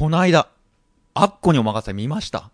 [0.00, 0.48] この間、
[1.12, 2.50] アッコにお任せ見ました。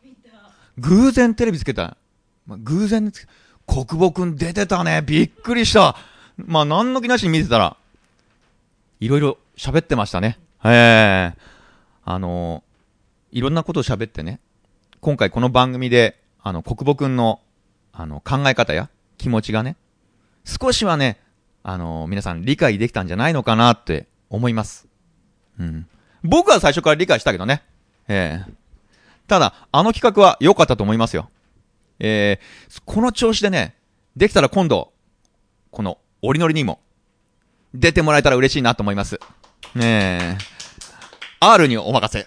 [0.79, 1.96] 偶然テレビつけた。
[2.45, 3.29] まあ、偶然つけ、
[3.68, 5.00] 国母くん出てたね。
[5.07, 5.95] びっくりした。
[6.38, 7.77] まあ、何の気なしに見てたら、
[8.98, 10.40] いろいろ喋ってましたね。
[10.64, 11.38] ええ
[12.04, 12.64] あの
[13.30, 14.40] いろんなことを喋ってね、
[15.00, 17.38] 今回この番組で、あの、国母くんの、
[17.92, 19.76] あの、考え方や気持ちがね、
[20.44, 21.20] 少しはね、
[21.62, 24.88] あの皆さん理解できたんじゃないのかなって思います。
[25.60, 25.86] うん。
[26.22, 27.62] 僕は最初から理解したけどね。
[28.08, 28.52] ええ
[29.26, 31.30] ただ、あの企画は良かったと思いますよ。
[31.98, 33.74] えー、この調子でね、
[34.15, 34.93] できたら今度、
[35.71, 36.80] この、オリノリにも、
[37.74, 39.19] 出てもらえたら嬉しいなと思います。
[39.74, 40.38] ねえ。
[41.41, 42.27] R にお任せ。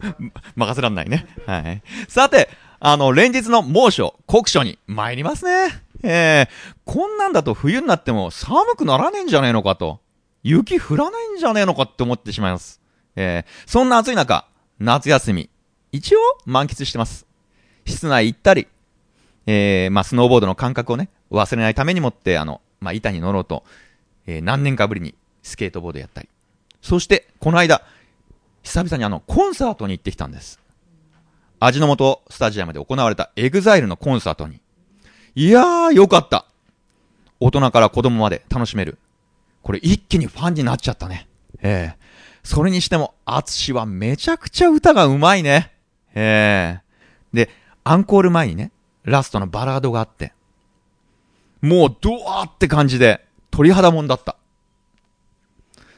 [0.56, 1.26] 任せらんないね。
[1.46, 1.82] はい。
[2.08, 2.50] さて、
[2.80, 5.82] あの、連日の猛暑、酷暑に参りますね。
[6.02, 6.48] ええ
[6.84, 10.00] こんなんだと冬になっても寒くならねえんじゃねえのかと。
[10.42, 12.80] 雪降らないんじゃねえのかって思ってしまいます。
[13.16, 14.46] ええそんな暑い中、
[14.78, 15.50] 夏休み、
[15.92, 17.26] 一応満喫してます。
[17.84, 18.68] 室内行ったり、
[19.46, 23.64] えー、まあ、スノーボードの感覚をね、忘れないためにもって、あの、まあ、板に乗ろうと、
[24.26, 26.28] えー、何年かぶりにスケートボードやったり。
[26.82, 27.82] そして、この間、
[28.62, 30.60] 久々にあの、コンサートに行ってきたんです。
[31.60, 34.60] 味の素スタジアムで行われた EXILE のコンサートに。
[35.34, 36.44] いやー、よかった。
[37.40, 38.98] 大人から子供まで楽しめる。
[39.68, 41.28] これ一気にファンになっちゃったね。
[41.60, 41.98] ええ
[42.42, 45.74] それにしても、アツシはめちゃくちゃ歌がうまいね。
[46.14, 46.82] ええ
[47.34, 47.50] で、
[47.84, 48.72] アンコール前にね、
[49.04, 50.32] ラストのバラードがあって、
[51.60, 54.36] もうドワーって感じで、鳥肌もんだった。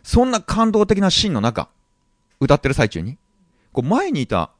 [0.02, 1.68] そんな感動的なシーンの中、
[2.40, 3.18] 歌ってる最中に、
[3.72, 4.50] こう前にいた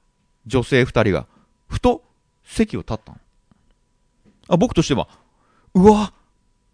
[0.47, 1.27] 女性二人が、
[1.67, 2.05] ふと
[2.45, 3.19] 席を立ったの。
[4.50, 5.08] あ僕としては、
[5.74, 6.12] うわ、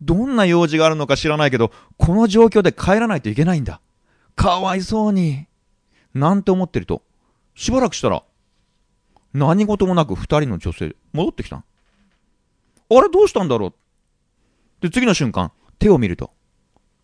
[0.03, 3.81] どんな用事があるのか知らないけど、この状況で帰らないといけないんだ。
[4.35, 5.47] かわいそうに。
[6.15, 7.03] なんて思ってると、
[7.55, 8.23] しばらくしたら、
[9.33, 11.65] 何事もなく二人の女性、戻ってきたあ
[12.89, 13.75] れどうしたんだろう
[14.81, 16.31] で、次の瞬間、手を見ると、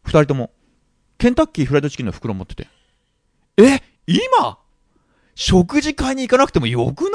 [0.05, 0.51] 二人とも、
[1.19, 2.69] ケンタッキーフライドチキンの袋持ってて、
[3.59, 4.59] え今？
[5.35, 7.13] 食事会に行かなくてもよくない？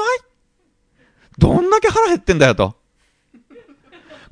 [1.36, 2.77] どんだけ腹減ってんだよと。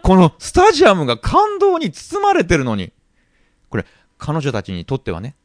[0.03, 2.93] このスタジアムが感動に包まれてるのに、
[3.69, 3.87] これ、
[4.19, 5.37] 彼女たちにとってはね、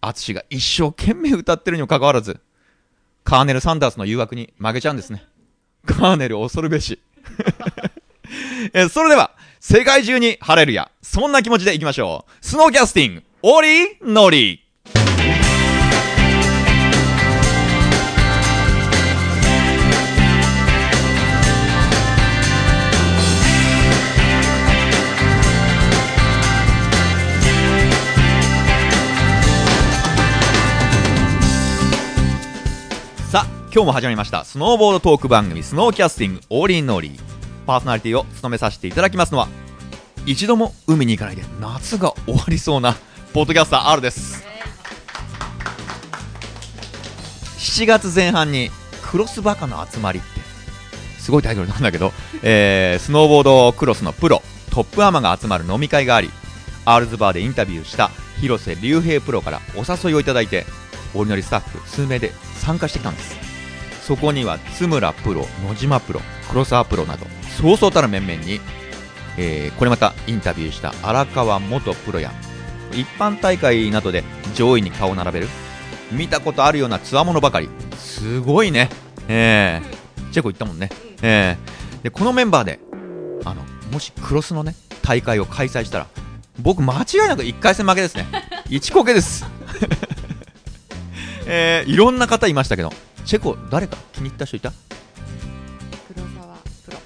[0.00, 2.40] アツシが一生懸命歌ってるにもかかわらず、
[3.24, 5.24] カーネル・サンダースの誘惑に負けちゃうんですね。
[5.86, 7.00] カーネル恐るべし。
[8.72, 12.32] えそれでは、世界中に晴れるや、そんな気持ちでいきましょう。
[12.40, 14.61] スノーキャスティング、オリーノリさ
[33.74, 37.20] 今日も始まりました、スノーボードトーク番組、スノーキャスティング、オーリーノーリー。
[37.66, 39.48] パーソナリティを務めさせていただきますのは、
[40.26, 42.94] 一度も海に行かないで夏が終わりそうな、
[43.32, 44.44] ポッドキャスター R です。
[47.56, 48.70] 7月前半に、
[49.10, 50.28] クロスバカの集まりって、
[51.18, 52.12] すごいタイトルなんだけど、
[52.42, 56.30] えー、スノーボードクロスのプロ、トップアマが集まる飲み会があり、
[56.84, 60.66] R's Bar でインタビューした広瀬隆平プロからお誘いをいただいて、
[61.14, 63.51] オリノリスタッフ数名で参加してきたんです。
[64.06, 66.20] そこには津村プロ、野島プロ、
[66.50, 67.26] 黒沢プロなど、
[67.60, 68.60] そうそうたる面々に、
[69.38, 72.32] えーこれまたインタビューした荒川元プロや、
[72.92, 74.24] 一般大会などで
[74.54, 75.48] 上位に顔を並べる、
[76.10, 78.90] 見たことあるようなつわものばかり、すごいね、
[79.28, 80.90] えーチェコ行ったもんね、
[81.22, 82.80] えーでこのメンバーで、
[83.44, 83.62] あの
[83.92, 86.06] もしクロスのね大会を開催したら、
[86.58, 88.26] 僕、間違いなく1回戦負けですね、
[88.68, 89.46] 1こけです。
[91.46, 92.92] えーいろんな方いましたけど、
[93.24, 94.72] チェコ、誰か気に入った人いた？
[96.14, 96.98] 黒沢プロ。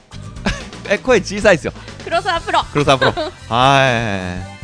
[0.95, 1.73] え声小さいですよ、
[2.05, 2.65] 黒沢プロ。
[2.73, 3.13] 黒沢プロ。
[3.55, 4.57] はい。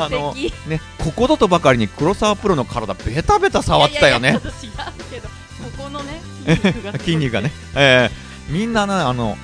[0.00, 4.28] あのね、ここぞとばかりに黒沢プロの体ベタベタ触ってたよね。
[4.30, 4.84] いやいやいや。
[4.84, 9.36] 違うけどここのね筋肉が 筋肉がね、えーみんなねあの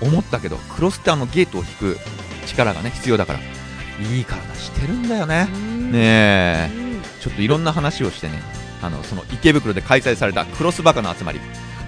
[0.00, 1.98] 思ったけどクロスってあのゲートを引く
[2.46, 3.40] 力がね必要だから
[4.06, 5.48] いい体してるんだよね。
[5.50, 5.90] うん。
[5.90, 6.70] ね
[7.22, 8.42] ちょっといろんな話をしてね
[8.84, 11.40] あのその池袋で開催されたクロスバカの集まり。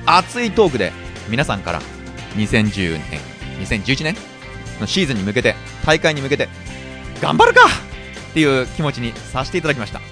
[0.07, 0.93] 熱いトークで
[1.29, 1.81] 皆さんから
[2.37, 3.21] 2010年
[3.61, 4.15] 2011年
[4.81, 6.49] のシーズンに向けて大会に向けて
[7.21, 7.63] 頑張るか
[8.31, 9.99] っていう気持ちにさせていただきました。
[9.99, 10.05] うん。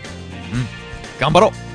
[1.21, 1.74] 頑張ろう。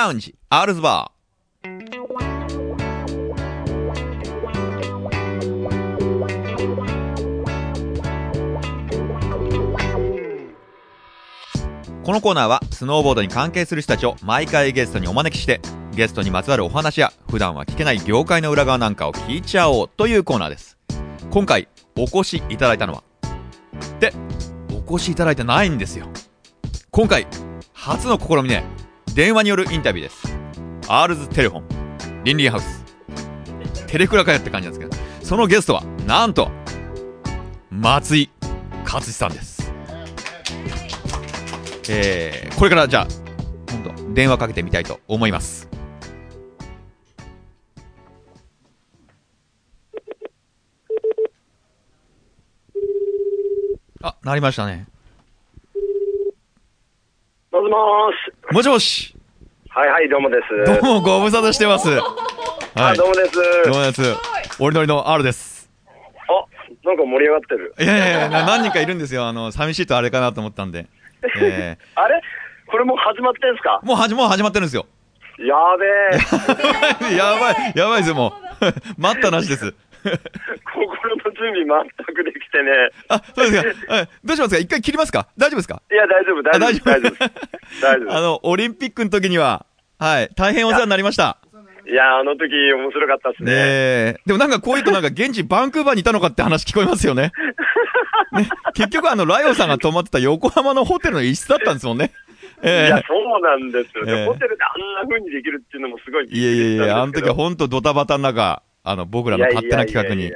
[0.00, 1.80] ラウンジ、アールズバー。
[12.02, 15.60] このコーナーは、スノーボードに関係する人たちを毎回ゲストにお招きして、
[15.94, 20.78] ゲストにまつわるお話や、普段は聞けない業界の裏側なんかを聞いちゃおうというコーナーです。
[21.30, 21.68] 今回、
[21.98, 23.04] お越しいただいたのは、
[24.00, 24.14] で、
[24.72, 26.06] お越しいただいてないんですよ。
[26.90, 27.26] 今回、
[27.74, 28.64] 初の試みで、
[29.14, 30.36] 電話によるインタビューです。
[30.88, 32.84] アールズテレフォン、リンリンハウス、
[33.86, 36.50] テレクラかよって感じなんですけど、そのゲストは、なんと、
[37.70, 38.30] 松井
[38.84, 39.72] 勝志さんです。
[41.88, 43.06] えー、これからじゃあ、
[43.72, 45.68] 本当電話かけてみたいと思います。
[54.02, 54.89] あ、なりましたね。
[57.52, 58.54] もしもーし。
[58.54, 59.16] もしもし
[59.70, 60.36] はいはい、どうもで
[60.66, 60.80] す。
[60.82, 61.88] どうもご無沙汰してます。
[61.88, 62.02] は
[62.76, 62.96] あ、い。
[62.96, 63.32] どうもです。
[63.64, 64.02] どうもです。
[64.62, 65.68] おりのりの R です。
[66.28, 67.74] あ、なんか盛り上がってる。
[67.78, 69.26] いやいやいや、な何人かいるんですよ。
[69.26, 70.86] あの、寂しいとあれかなと思ったんで。
[71.42, 72.20] えあれ？
[72.70, 73.80] これもう始まってんすか？
[73.82, 74.86] ー、もうはじ、もう始まってるんですよ。
[75.38, 75.86] やべ
[77.12, 77.14] え。
[77.16, 78.64] やばい、やばいですよ、もう。
[79.00, 79.74] 待ったなしです。
[80.02, 82.70] 心の準備全くできてね。
[83.08, 83.94] あ、そうですか。
[83.94, 84.58] はいどうしますか？
[84.58, 85.28] 一回切りますか？
[85.36, 85.82] 大丈夫ですか？
[85.90, 87.16] いや、大丈夫、大丈夫、大丈夫。
[87.82, 89.66] 大丈夫 あの、オリンピックの時には、
[89.98, 91.38] はい、大変お世話になりました。
[91.86, 93.58] いや、あの時面白かったっすねね。
[93.58, 94.16] え。
[94.24, 97.32] でもなんかこういうとなんか現地バンクーバーにいたのかって話聞こえますよね。
[98.32, 102.12] ね、結局あの、ライオンさんが泊まってた横浜のホテルの一室だったんですもんね。
[102.62, 104.04] いえや、そうなんですよ。
[104.06, 106.76] ええでホテルであんな風にできるっていうのもすごいいやい。
[106.78, 110.32] やいや、あの時は本当ドタバタの中、あの、僕らの勝手な企画に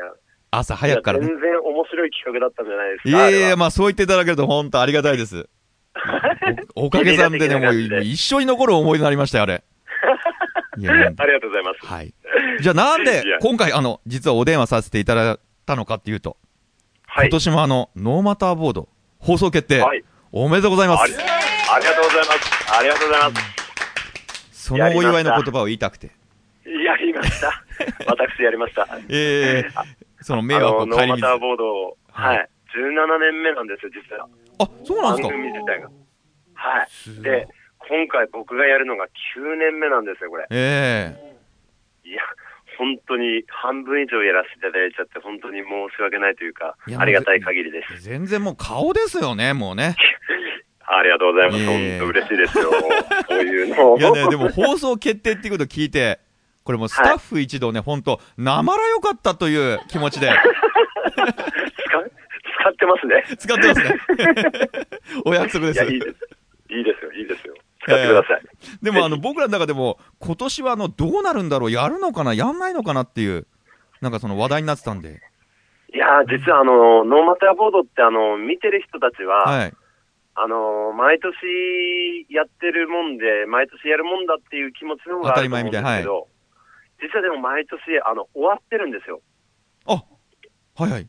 [0.50, 1.26] 朝早くからね。
[1.26, 3.08] 全然面白い企画だったんじゃないですか。
[3.08, 5.48] いやいやまあそう言っていただけると本当ありがたいです。
[6.74, 9.62] おおかげさんでね、もう一生に残る思い出になりましたよ、あれ。
[10.78, 11.86] いや、ありがとうございます。
[11.86, 12.12] はい。
[12.60, 16.36] じゃあなんで 今回あの、実はお電話させていただいたのかっていうと、
[17.06, 17.30] はい今。
[17.30, 18.88] 年もあの、ノーマターボード
[19.18, 20.04] 放送決定、はい
[20.36, 21.02] おめでとうございます。
[21.04, 21.20] ありが
[21.92, 22.76] とうございます。
[22.76, 24.66] ありがとうございます。
[24.66, 26.10] そのお祝いの言葉を言いたくて。
[26.66, 27.62] やりました。
[28.06, 28.86] 私やりました。
[29.08, 29.70] ええ
[30.20, 31.00] その迷惑を顧みず。
[31.00, 32.78] あ、ーマターボードを、ははいい。
[32.78, 34.26] 17年目なんですよ、実は。
[34.58, 35.34] 番そうなんですか？
[35.34, 35.88] 組自体が。
[36.54, 37.22] はいい。
[37.22, 37.48] で、
[37.88, 39.06] 今回僕がやるのが
[39.36, 40.46] 9年目なんですよ、これ。
[40.50, 41.14] え
[42.04, 42.22] えいや、
[42.78, 48.00] 本当に半分以上やらせていただいちゃって、本当に申し訳ないというかありがたい限りです。
[48.02, 49.96] 全然もう顔ですよね、もうね。
[50.86, 51.64] ありがとうございます。
[51.66, 52.70] 本当嬉しいですよ。
[53.28, 53.98] そういうのを。
[53.98, 56.18] いやね、でも放送決定っていうことを聞いて、
[56.64, 60.34] これもうスタッフ一同ね、本当なまらよかったという気持ちで、使
[61.14, 63.36] 使ってますね。
[63.36, 64.00] 使ってますね。
[65.26, 65.92] お約束ですいや、。
[65.92, 66.16] いいです。
[66.70, 67.54] いいですよ、いいですよ。
[67.84, 68.42] 使ってください。
[68.82, 73.46] でもあの、僕らの中でも、今年はあの、どうなるんだろう、やるのかな、やんないのかなっていう、
[74.00, 75.20] なんかその話題になってたんで、
[75.94, 79.72] いやー、実はあの、ノーマターボードってあの、見てる人たちは、はい。
[80.36, 86.26] あのー毎年やってるもんで、毎年やるもんだっていう気持ちの方があると思うんですけど、
[87.00, 89.20] 実はでも毎年、あの、終わってるんですよ。
[89.86, 90.02] あ、
[90.76, 91.08] はいはい。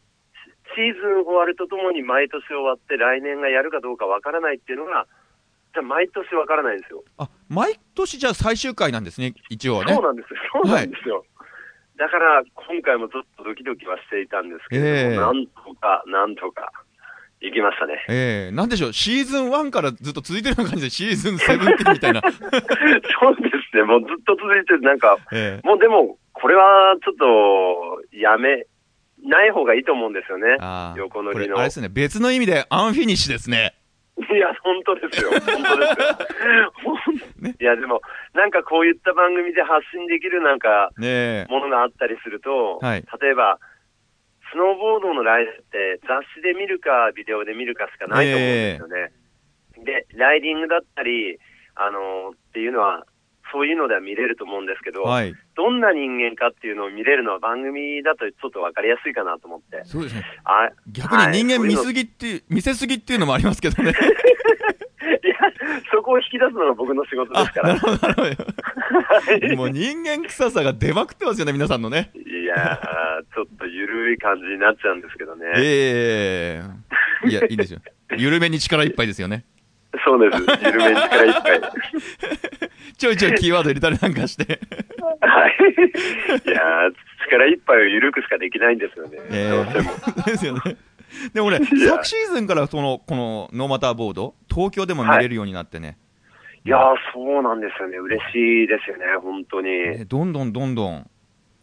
[0.75, 5.07] シーズン終わるとともに毎年終わって、来年がやるかどうかわからないっていうのが、
[5.73, 7.03] じゃあ毎年わからないんですよ。
[7.17, 10.03] あ、毎年じゃあ最終回なんですね、一応はねそう。
[10.03, 10.39] なんですよ。
[10.63, 11.25] そうなんですよ。
[11.97, 16.71] だから、今回もずっとドキドキはしていたんですけれども、ええなんとか、なんとか、
[17.41, 18.03] 行きましたね。
[18.09, 22.21] ええなんでしょう、シーズン1からずっと続いてるような感じで、シーズン17みたいな。
[22.21, 23.83] そうですね。
[23.83, 28.65] もうずっと続いてる、なんか、ええもうでも、これはちょっと、やめ、
[29.23, 30.57] ない方がいいと思うんですよね。
[30.97, 31.43] 横乗りの。
[31.43, 33.75] これあれですね、別の意味で unfinish ですね。
[34.17, 35.29] いや、本当ですよ。
[35.31, 36.73] 本当ですよ。
[36.83, 36.95] ほん
[37.47, 38.01] いや、でも、
[38.33, 40.91] なんかこういった番組で発信できるなんか。
[41.49, 43.59] ものがあったりすると、はい例えば、
[44.51, 49.11] スノーボードのライブって雑誌で見るかビデオで見るかしかないと思うんですよね。
[49.83, 51.37] で、ライディングだったり、
[51.75, 53.05] あのっていうのは、
[53.51, 55.33] そういうのでは見れると思うんですけど、はい。
[55.55, 59.81] どんな人間かっていうのを見れるのは番組だとちょっとわかりやすいかなと思って。
[59.85, 60.23] そうですね。
[60.43, 63.91] あ逆に人間見はいすぎって、見せすぎっていうのもありますけどね。
[65.23, 65.35] いや、
[65.91, 67.67] そこを引き出すのが僕の仕事ですから。
[67.69, 68.29] なるほど、なるほは
[69.33, 69.55] いど。
[69.57, 72.11] もう人間臭さが出まくってますよね、皆さんのね。
[72.15, 75.45] いやー、ちょっと緩い感じになっちゃうんですけどね。
[75.57, 76.61] え
[77.23, 77.79] えいや、いいんですよ。
[78.17, 79.45] 緩めに力いっぱいですよね。
[80.03, 80.41] そうです。
[80.63, 81.61] 緩めに力いっぱい。
[82.97, 84.59] ちょいちょいキーワード入れたりなんかして。
[85.21, 85.55] はい。
[86.45, 86.93] いやー、
[87.25, 89.17] 力いっぱいを緩くしかできないんですよね。
[89.31, 89.91] えどうしても。
[90.27, 90.77] えですよね。
[91.33, 95.97] でもね、いや昨シーズンからその、このノーマターボード、東京でも見れるようになってね。
[96.65, 96.81] いやー、
[97.13, 97.97] そうなんですよね。
[97.97, 99.69] 嬉しいですよね、本当に。
[99.69, 101.09] ねどんどんどんどん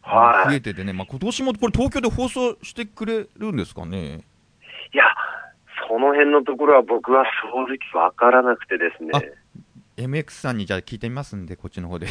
[0.02, 0.50] はい。
[0.50, 4.20] 増えててね、まあ、今年もこれ東京で放送してくれるんですかね。
[4.92, 5.04] いや、
[5.92, 9.10] その辺のところは僕は正直わからなくてですね。
[9.12, 9.20] あ
[10.00, 12.06] MX さんにじゃあ聞いてみますんで、こっちの方で。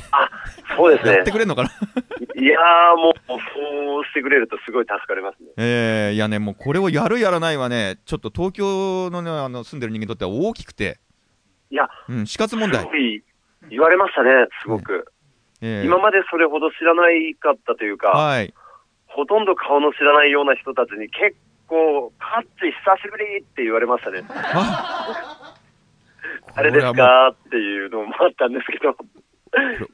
[0.78, 1.32] そうですねやって。
[1.32, 1.70] くれるのかな？
[2.40, 5.50] いやー、もう、そうしてくれるとすごい助かりますね。
[5.58, 11.00] えー、いやね、もうこれをやるやらないはね、ちょっと東京のね、あの、住んでる人間にとっては大きくて、
[11.72, 12.82] いや、うん、死活問題。
[12.82, 13.24] すごい
[13.72, 14.30] 言われましたね、
[14.62, 15.08] すごく。
[15.64, 18.54] えー今までそれほど知らないかったというか、はい。
[19.08, 21.36] ほとんど顔の知らないような人たちに結
[21.72, 24.24] 構、カッチ久しぶりって言われましたね。
[24.30, 25.56] あ
[26.54, 27.30] あれですか？
[27.30, 28.96] っていうのもあったんですけど。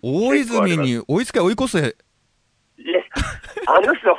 [0.01, 1.79] 大泉に追いつけ追い越せ。
[1.79, 1.96] いえ、
[3.67, 4.10] あの人、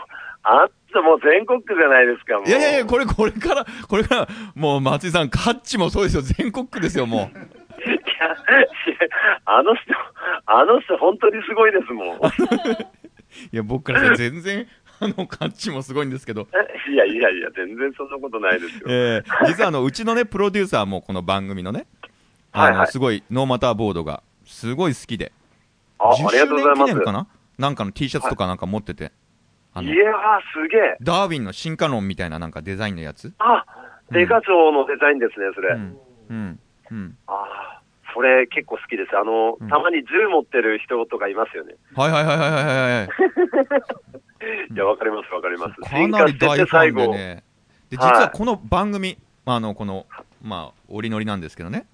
[0.44, 2.48] あんたもう全国区じゃないですか、もう。
[2.48, 6.22] いやいやいや、これ、これから、これから、もう松井さん、カッチもそうですよ。
[6.22, 7.20] 全国区ですよ、もう。
[7.20, 8.34] いや
[9.44, 9.94] あの人、
[10.46, 12.18] あの人本当にすごいですもん。
[13.52, 16.48] いや、僕から全然、あの、カッチもすごいんですけど。
[16.90, 18.86] いやいやいや、全然そんなことないですよ。
[18.88, 21.86] えー、実はあの、うちのね、プロデューサーもこの番組のね、
[22.52, 25.32] あの、はいはいすごい、ノーマターボードが、すごい好きで。
[25.98, 26.94] あ、ありがとうござい10周年記ます。
[26.94, 27.26] 念かな？
[27.58, 29.12] なんかの T シャツとかなんか持ってて。
[29.74, 30.14] あのいやー、
[30.52, 30.96] すげえ。
[31.00, 33.32] ダーウィンの進化論みたいななんかデザインのやつ？
[33.38, 33.64] あ、
[34.10, 35.74] デカ長のデザインですね、それ。
[35.74, 35.98] うん。
[36.30, 36.60] うん。
[36.90, 37.16] うん。
[37.26, 37.82] ああ、
[38.14, 39.16] それ結構好きです。
[39.16, 41.74] あの、うんたまに銃持ってる人とかいますよね。
[41.94, 43.08] はいはいはいはいはいはい。
[44.40, 45.80] いや、わかります、わかります。
[45.80, 47.45] かなり大ファンでね。
[47.90, 50.07] で、実はこの番組、まあ、あの、この、
[50.42, 51.87] まあ、折り乗りなんですけどね。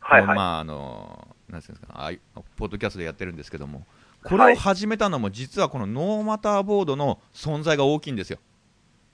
[0.00, 0.36] はいはい。
[0.36, 2.12] まあ、あの、なんていうんですか、あ
[2.56, 3.86] ポッドキャストでやってるんですけども、
[4.22, 8.38] これを始めたのも、実はこのノーマターボードの存在が大きいんですよ。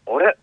[0.06, 0.36] あれ？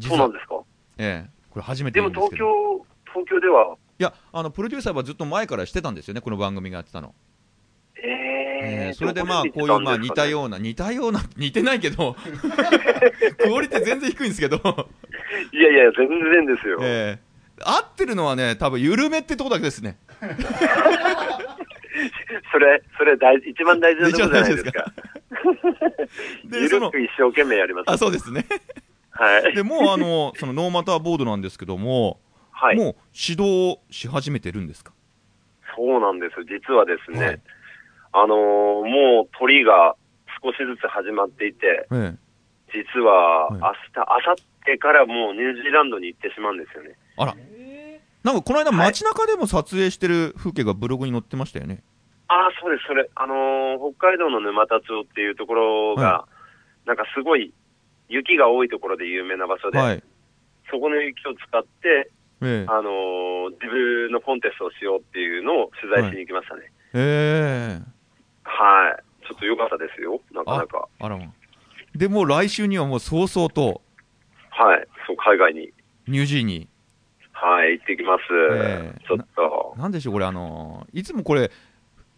[0.00, 0.32] そうなん。
[0.32, 0.60] ですか？
[0.98, 1.30] ええ。
[1.50, 2.36] これ初めてでも東ど。
[2.36, 7.14] 京、東京では、いや、あの、プロデューサーはずっと前からしてたんですよね、この番組がやってたの。
[8.94, 12.16] それでまあ、こういうまあ似たような、似たような、 似てないけど、
[13.38, 14.56] クオリティ全然低いんですけど、
[15.52, 16.78] いやいや、全然ですよ。
[16.82, 17.30] えー
[17.62, 19.98] 合ってるのはね、多分緩めってとこだけですね。
[22.52, 24.92] それ、それ大、一番大事なところじゃないですか。
[26.46, 27.90] で、その一生懸命やります。
[27.90, 28.46] あ、そうですね。
[29.10, 29.54] はい。
[29.54, 32.18] で、もうあの、そのノーマターボードなんですけども、
[32.52, 32.76] はい。
[32.76, 34.92] もう指導し始めてるんですか？
[35.76, 36.36] そうなんです。
[36.44, 37.40] 実はですね、はい
[38.12, 38.36] あのー
[38.88, 39.94] もう鳥が
[40.42, 42.18] 少しずつ始まっていて、ええ。
[42.72, 46.96] 実ははい明日、明後日からもうニュージーランドに行ってしまうんですよね。
[47.16, 47.34] あら。
[48.22, 51.82] なんかこの間街中でも撮影してる風景がブログに載ってましたよね。
[52.28, 53.08] ああ、そうです、それ。
[53.14, 56.28] あのー北海道の沼田町っていうところが、は
[56.86, 57.52] なんかすごい
[58.08, 60.02] 雪が多いところで有名な場所で、はい。
[60.70, 62.10] そこの雪を使って、
[62.42, 62.66] ええ。
[62.68, 66.70] あのー自分のコンテストをしようっていうのを取材しに行きましたね。
[66.94, 67.99] ええ。
[68.44, 69.26] はい。
[69.26, 70.88] ちょっと良かったですよ、なかなか。
[70.98, 71.32] あらま。
[71.94, 73.82] で、もう来週にはもう早々と、
[74.50, 74.86] はい。
[75.06, 75.72] そう、海外に、
[76.06, 76.68] ニュージーに、
[77.32, 78.22] はい、行ってきます。
[78.52, 79.74] ええちょっと。
[79.78, 81.50] なんでしょう、これ、あのいつもこれ、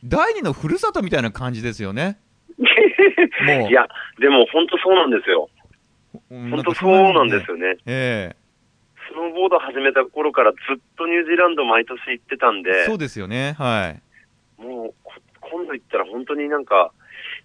[0.04, 2.18] 第二のふるさとみたいな感じですよね。
[3.46, 3.86] もういや、
[4.18, 5.48] でも本当そうなんですよ。
[6.28, 7.76] 本本当そうなんですよね。
[7.86, 8.34] え
[9.08, 13.54] スノーボード始めた頃からずっとニュージーランド毎年行ってたんえで、そうですよね。
[13.58, 13.94] は
[14.58, 14.62] い。
[14.62, 15.14] もうこ
[15.52, 16.90] 今度行ったら本当になんか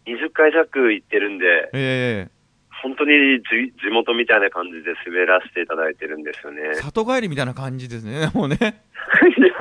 [0.06, 2.28] 20回弱行ってるんで、え
[2.82, 3.12] 本当に
[3.44, 6.62] 地地元みたいな感じで滑らせていただいてるんですよね。
[6.72, 8.56] え里帰りみたいな感じですね、 もうね。
[8.58, 9.54] いや、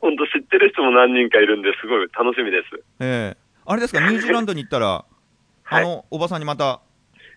[0.00, 2.82] 本当知ってる人も何人かいるんですごい楽しみです。
[3.00, 3.36] ええ
[3.66, 4.86] あれですか、ニュージーランドに行ったら、
[5.64, 6.80] はいあの、おばさんにまた、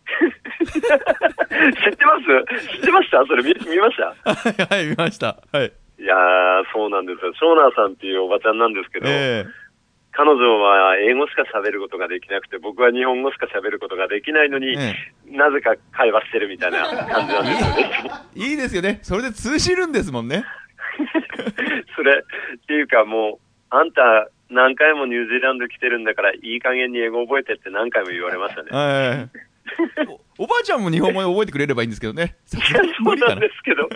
[0.68, 2.78] 知ってます？
[2.78, 3.26] 知ってました？
[3.26, 4.16] それ見見ました？
[4.34, 5.38] はい、はい、見ました。
[5.52, 5.72] はい。
[6.00, 7.34] いやー、そうなんですよ。
[7.34, 9.46] ショーナーさんっていうおばちゃんなんですけど、え
[10.18, 14.96] 彼女は英語しか喋ることができなくて、僕は日本語しか喋ることができないのに、え
[15.30, 18.12] なぜか会話してるみたいな感じなんですよね。
[18.36, 18.98] えいいですよね。
[19.04, 20.44] それで通じるんですもんね。
[21.96, 22.24] それ、
[22.58, 28.70] っていうかもう、あんた何回もニュージーランド来てるんだから、いい加減に英語覚えてって何回も言われましたね。
[28.74, 29.48] ええ
[30.40, 32.38] おおばあちゃんも日本語覚えてくれればいいんですけどね。
[32.48, 33.88] そうなんですけど、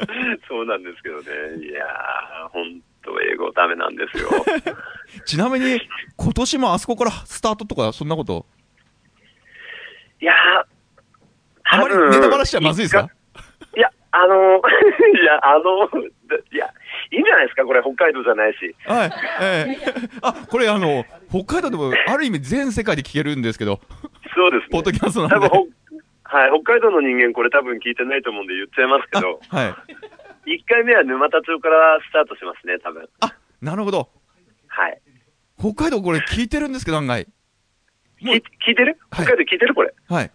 [0.47, 1.65] そうなんですけどね。
[1.65, 4.29] いやー、ほんと英語ダメなんですよ。
[5.25, 5.81] ちなみに、
[6.17, 8.46] 今年もあそこからスタートとか、そんなこと、
[10.22, 10.36] いやー、
[11.63, 13.10] あまりネタバラしちゃまずいですか
[13.75, 14.58] いや、あの、
[15.22, 15.86] いや、あの、
[16.51, 16.67] いや、
[17.12, 18.75] いいんじゃないですか、これ、北海道じゃないし。
[18.86, 19.12] はい。
[19.41, 19.77] ええ
[20.22, 23.79] あ、これあの、北海道でも、ある意味全世界で聞けるんですけど、
[24.36, 24.67] そうですね。
[24.72, 25.48] ポッドキャストなんで。
[25.48, 25.67] 多分ほ
[26.24, 29.75] はい、北海道の人間、これ多分聞いてないと思うんで言っちゃいますけど、はい。
[30.45, 33.07] 1回目は沼田町からスタートしますね、多分。
[33.19, 34.10] あ、なるほど。
[34.67, 35.01] はい。
[35.60, 37.27] 北海道これ聞いてるんですけど、案外。
[38.21, 38.98] もう聞いてる？
[39.12, 39.93] はい北海道聞いてるこれ？
[40.07, 40.31] はい。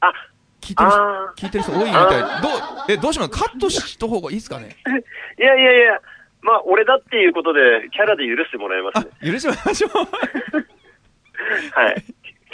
[0.00, 0.12] あ、
[0.60, 2.42] 聞いてる人、あ聞いてる人多いみたい。
[2.42, 3.30] どう、え、どうします？
[3.30, 4.76] カットした方がいいですかね？
[4.86, 5.42] ー。
[5.42, 6.00] いやいやいや、
[6.42, 7.60] まあ、俺だっていうことで、
[7.92, 9.90] キャラで許してもらいまあすね。、許してもらいましょう。
[11.72, 12.04] はい。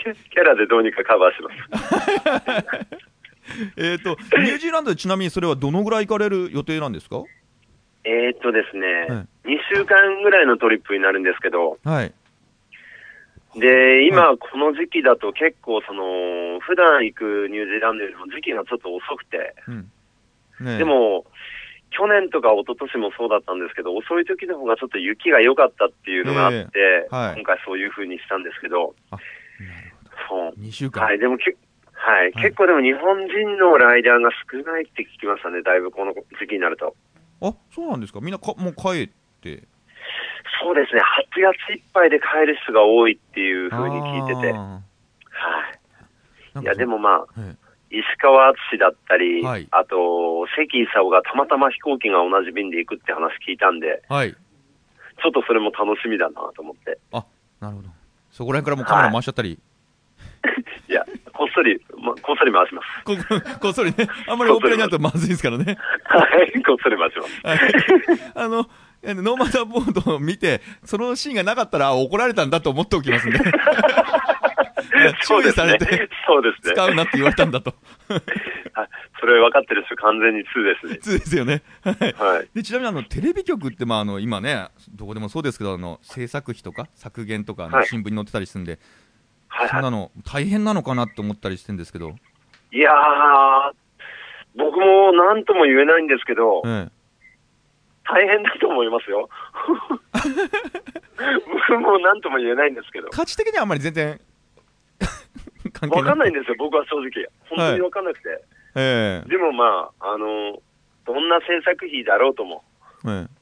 [0.02, 2.86] キャキャラでどうにかカバーします。
[3.76, 7.22] えっと、ニュージーランドでちなみにそれはどのぐらい行かれる予定なんですか？
[8.04, 12.12] えーっとですね、は2週間ぐらいのトリップになるんですけど、はい。
[13.58, 19.76] で、今、この時期だと結構、その、普段行くニュージーランドよりも時期がちょっと遅くて、うん。
[20.60, 21.24] ねえで、も、
[21.90, 29.20] 去年とか一昨年もそうだったんですけど、遅い時の方がちょっと雪が良かったっていうのがあって、えはい今回そういう風にしたんですけど、そう
[30.28, 30.36] ほ。
[30.54, 30.62] ど。
[30.62, 31.04] 2週間。
[31.04, 31.56] はい、でもけ、
[31.98, 36.94] はい、はい結構でも日本人のライダーが少ないって聞きましたね、だいぶこの時期になると。
[37.40, 38.20] あ、そうなんですか？
[38.20, 39.10] みんなか、もう帰っ
[39.40, 39.62] て？
[40.62, 44.80] そうですね、8月いっぱいで帰る人が多いっていう風に聞いてて、あは
[46.54, 46.58] い。
[46.58, 47.58] ーいや、で、もまあ、なんかそう
[47.90, 54.26] 石川敦だったり、はいあと、関勲がたまたま飛行機が同じ便で行くって話聞いたんで、はい。
[54.28, 54.32] はい。
[54.32, 56.98] ちょっとそれも楽しみだなと思って。
[57.12, 57.24] あ、
[57.60, 57.88] なるほど。
[58.32, 59.58] そこら辺からもうカメラ回しちゃったり。
[61.36, 63.04] こっそり、ま、こっそり回します。
[63.04, 64.08] こ、こ こっそりね。
[64.26, 65.76] あんまり大っぴらになるとまずいですからね。
[66.04, 67.40] はい、こっそり回します。
[67.44, 67.60] はい。
[68.34, 68.66] あの、
[69.02, 73.38] えノーマターボードを見て、そのシーンがなかったらあ怒られたんだと思っておきますんで。
[75.26, 76.72] 注意されてそうですね。
[76.72, 77.74] 使うなって言われたんだと。
[78.08, 78.22] はい
[79.18, 80.92] それ分かってる人完全に2ですね。
[80.92, 81.62] 普通ですよね。
[81.82, 82.12] はい。
[82.12, 82.48] はい。
[82.54, 88.80] でちなみにあのテレビ局って、まあ、あの今ね、どこでもそうですけど、あの制作費とか削減とか新聞に載ってたりするんで、はい
[89.56, 92.14] はそんなの大変なのかなって思ったりしてるんですけど、
[92.72, 92.76] い。
[92.78, 93.74] いやー、
[94.56, 96.88] 僕も何とも言えないんですけど、え
[98.08, 99.28] 大変だと思いますよ。
[101.68, 103.10] 僕も何とも言えないんですけどえ、。
[103.10, 104.20] 価値的にはあんまり全然
[105.72, 107.26] 関係分かんないんでですよ、僕は正直。
[107.48, 108.28] 本当に分かんなくて。
[108.76, 110.60] ええでもまあ、あの、
[111.06, 112.62] どんな制作費だろうとも、
[113.06, 113.36] ええ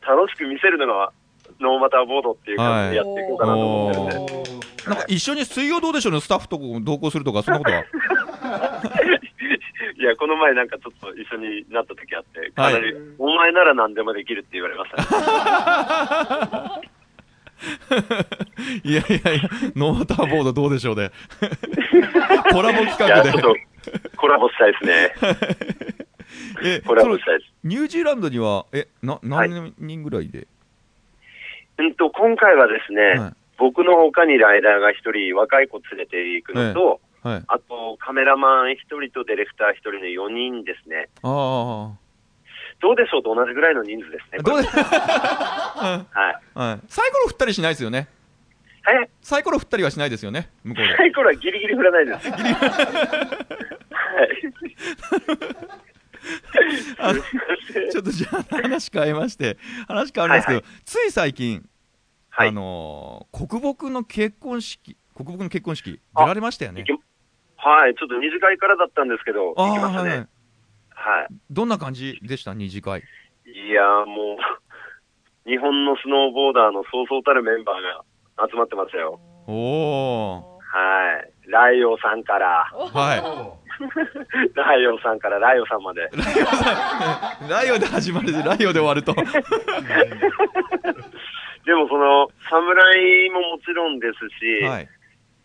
[0.00, 1.12] 楽しく見せるのが、
[1.60, 4.67] ノーマターボードっていう感じでやっていこうかなと思ってるんで。
[4.88, 7.84] なんか一緒に水曜どうでしょうのスタッフと同行するとか、そんなことは。
[9.98, 15.02] いや、この前なんかちょっと一緒になった時あって、かはいなり、お前なら何でもできるって言われました、
[16.80, 16.88] ね。
[18.84, 21.10] いやいやいや、ノーマターボードどうでしょうね。
[22.52, 23.42] コラボ企画でちょっ。
[23.42, 23.56] と、
[24.16, 25.14] コラボしたいですね。
[26.62, 27.52] えコラボしたいです。
[27.64, 30.46] ニュージーランドには、え、な、何人ぐらいで、
[31.78, 37.42] うんと、今回はですね、はい僕の他にライダーが一人若い子連れて行くのと、はい。
[37.48, 41.08] あとカメラマン一人とディレクター一人の4人ですね。
[41.22, 41.98] ああ。
[42.80, 43.22] どうでしょう？
[43.24, 44.38] と同じぐらいの人数ですね。
[44.38, 46.06] どうで、は
[46.56, 46.58] い。
[46.58, 46.80] はい。
[46.88, 48.08] サイコロ振ったりしないですよね。
[48.84, 49.10] はい。
[49.20, 50.96] サイコロ振ったりはしないですよね、向こうで。
[50.96, 52.30] サイコロはギリギリ振らないです。
[52.30, 52.46] はい。
[56.98, 59.56] あのちょっとじゃあ話変えまして、
[59.88, 61.68] 話変わりますけど、はつい最近、
[62.38, 66.84] はいあのー国木の結婚式、国木の結婚式、あ出られましたよね。
[67.56, 67.94] はい。
[67.96, 70.10] ちょっと二次会からだったんですけど、あ行きましたね。
[70.10, 70.28] ーはい
[70.90, 71.34] はい。
[71.50, 73.00] どんな感じでした、二次会。
[73.44, 74.38] いやーもう、
[75.50, 77.82] 日本のスノーボーダーのそうそうたるメンバー
[78.38, 79.18] が集まってましたよ。
[79.48, 81.50] おおはい。
[81.50, 82.76] ライオさんから、ー。
[82.76, 83.56] は
[84.54, 86.02] ライオさんからライオさんまで。
[86.02, 87.50] い。
[87.50, 89.12] ライオで始まるで、ライオで終わると。
[91.64, 94.88] でもその、侍ももちろんですし、はい。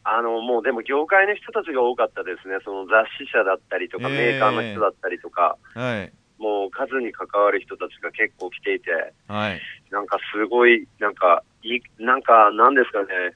[0.03, 2.57] あの、もうでも業界の人たちが多かったですね。
[2.63, 6.11] その雑誌社だったりとか、えーメーカーの人だったりとか、はい。
[6.37, 8.91] もう数に関わる人たちが結構来ていて、
[9.27, 9.61] はい。
[9.91, 13.35] なんかすごい、なんか、いい、なんか、なんですかね、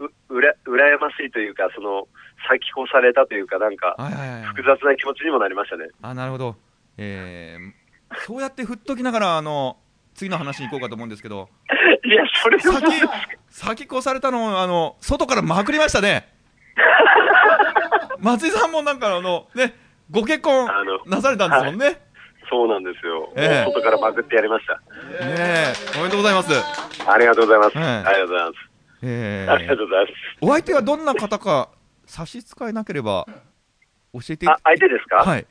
[0.00, 2.08] う、うら、羨ましいというか、その、
[2.48, 3.94] 先越されたというか、なんか。
[4.54, 5.86] 複雑な気持ちにもなりましたね。
[6.02, 6.56] あ、なるほど。
[6.96, 9.76] えー、そうやって振っときながら、あの、
[10.18, 11.48] 次の話に行こうかと思うんですけど、
[12.04, 12.62] いや、それは、
[13.48, 16.28] 先、先越されたのを、あの、外からまくりましたね。
[18.18, 19.74] 松井さんもなんか、あの、ね、
[20.10, 20.68] ご結婚
[21.06, 22.00] なされたんですもんね。
[22.50, 23.32] そうなんですよ。
[23.36, 24.74] ええ外からまくってやりました。
[24.74, 24.80] ね
[25.20, 26.50] え、おめでとうございます。
[27.08, 27.72] ありがとうございます。
[27.76, 28.68] ええありがとうございます。
[29.02, 30.14] えありがとー、うございます。
[30.40, 31.68] お相手はどんな方か
[32.06, 33.26] 差し支えなければ
[34.14, 35.16] 教えてあ、相手ですか？
[35.18, 35.46] はい。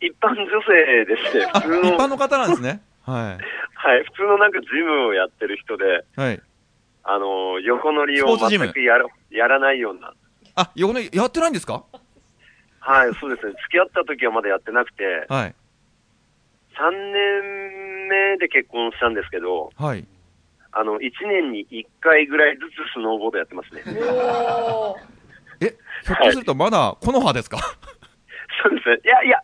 [0.00, 2.82] 一般女性でして、あ、普通の、一般の方なんですね。
[3.06, 3.38] は
[3.74, 6.20] はい、普通のなんかジムをやってる人で、い。
[6.20, 6.42] はい。
[7.04, 10.12] あの、横乗りを全くやらやらないような。
[10.56, 11.84] あ、横の、やってないんですか？
[12.80, 13.52] はい、そうですね。
[13.52, 15.54] 付き合った時はまだやってなくて、はい。
[16.78, 20.04] 3年目で結婚したんですけど、はい。
[20.72, 23.82] あの、1年に1回ぐらいずつスノーボードやってますね。
[25.60, 27.58] え、ひょっとするとまだ、この葉ですか？
[28.62, 29.00] そうですね。
[29.04, 29.40] いやいや、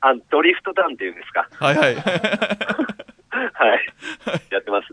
[0.00, 1.48] あのドリフトダウンっていうんですか。
[1.52, 1.94] はいはい。
[3.52, 3.80] はい。
[4.50, 4.88] やってます。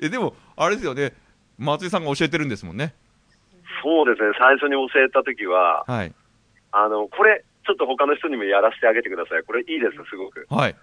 [0.00, 1.12] え、でも、あれですよね。
[1.58, 2.94] 松井さんが教えてるんですもんね。
[3.82, 4.32] そうですね。
[4.38, 6.12] 最初に教えたときは、はい。
[6.72, 9.42] あの、これ、ちょっと他の人にもやらせてあげてください。
[9.44, 10.46] これいいです、すごく。
[10.48, 10.76] はい。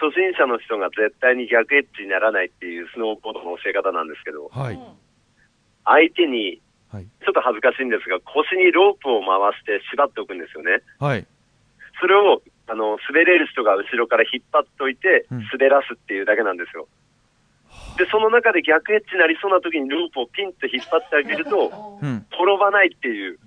[0.00, 4.78] 初心者の人が絶対に逆エッジにならないっていうスノーボードの教え方なんですけど、はい。
[5.84, 6.60] 相手に、
[6.92, 7.06] はい。
[7.24, 10.82] ちょっと恥ずかしいんですが、腰にロープを回して縛っておくんですよね。
[11.00, 11.26] はい。
[12.00, 16.88] それを、あの、滑れる人が後ろから引っ張っといてうん、滑らすっていうだけなんですよ。
[17.96, 22.26] で、その中で逆エッジになりそうな時にロープをピンって引っ張ってあげると、うん。
[22.30, 23.38] 転ばないっていう、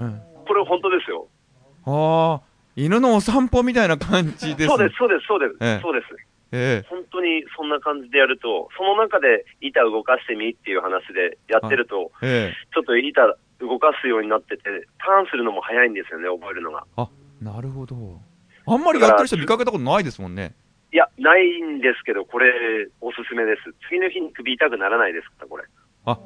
[0.00, 0.20] うん。
[0.46, 1.26] これ本当ですよ。
[1.86, 2.42] ああ、
[2.76, 4.68] 犬のお散歩みたいな感じです。
[4.68, 6.06] そうです、そうです、そうです、ええそうです。
[6.52, 14.62] ええ本当にそんな感じでやると、その中で板動かしてみっていう話でやってると、ええちょっと板動かすようになってて、
[14.98, 16.84] ターンするのも早いんですよね、覚えるのが。
[16.96, 17.08] あ、
[17.42, 18.20] なるほど。
[18.66, 20.54] あんまりやってる人見かけたことないですもんね。
[20.92, 23.74] いや、ないんですけど、これ、おすすめです。
[23.88, 25.64] 次の日に首痛くならないですから、これ。
[26.04, 26.18] あ、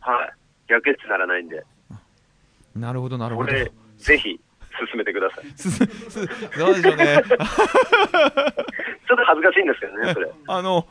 [0.00, 0.32] はい。
[0.68, 1.64] 逆エッジならないんで、
[2.74, 3.48] なるほど、なるほど。
[3.48, 4.40] これ、ぜひ、進
[4.96, 5.44] めてください。
[5.56, 7.22] す、す、どうでしょうね。
[7.26, 10.30] ちょっと恥ずかしいんですけどね、それ。
[10.46, 10.86] あの、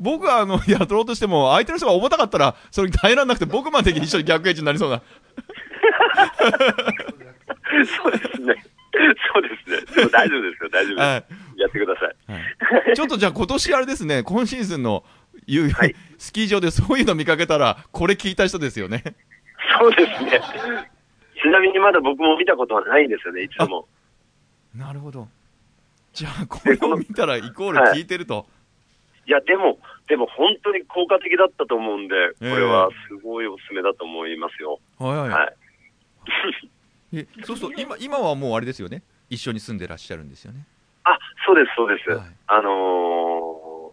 [0.00, 5.02] 僕はあの、やろうとしても、相手の人が重たかったら、それに耐えられなくて、僕まで一緒に逆エッジになりそうな。
[8.02, 8.64] そうですね。
[9.32, 10.08] そうですね。
[10.10, 11.08] 大丈夫ですよ、大丈夫です。
[11.08, 11.60] はい。
[11.60, 12.32] やってください。
[12.86, 15.04] はい、ちょっとじゃあ今年あれですね、 今シーズンの、
[15.74, 19.02] はいスキー場でそういうの見かけたら、これ聞いた人ですよね。
[19.78, 20.40] そうですね。
[21.40, 23.86] ちなみにまだ僕も見たことはないんですよね、いつも。
[24.74, 25.28] なるほど。
[26.12, 28.46] じゃあ、これを見たらイコール聞いてると。
[29.26, 34.80] いや、でも、でも本当に効果的だったと思うんで、こええれはすごいおすすめだと思いますよ。
[34.98, 35.28] はいはい。
[35.30, 35.54] はい。
[37.12, 39.02] えそうすると今、今はもうあれですよね。
[39.30, 40.66] 一緒に住んでらっしゃるんですよね。
[41.04, 42.10] あ、そうです、そうです。
[42.10, 42.70] はいあの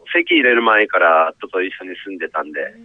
[0.06, 2.76] ー、籍入れる前からちょっと一緒に住んでたんで、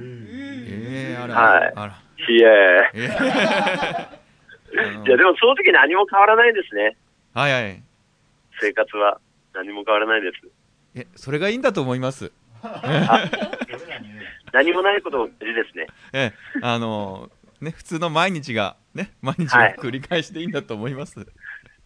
[0.00, 2.02] ええあら、はいあら。
[2.28, 2.90] いえ。
[2.94, 4.18] ええ
[4.78, 6.96] あのいや、でも正直何も変わらないですね。
[7.34, 7.82] はいはい。
[8.60, 9.20] 生活は。
[9.54, 10.48] 何も変わらないです。
[10.94, 12.32] え、それがいいんだと思います。
[14.52, 15.86] 何もないこと大事ですね。
[16.12, 21.26] ええ、あのね、普通の毎日が、ね、毎日繰り返しでいいんだと思います。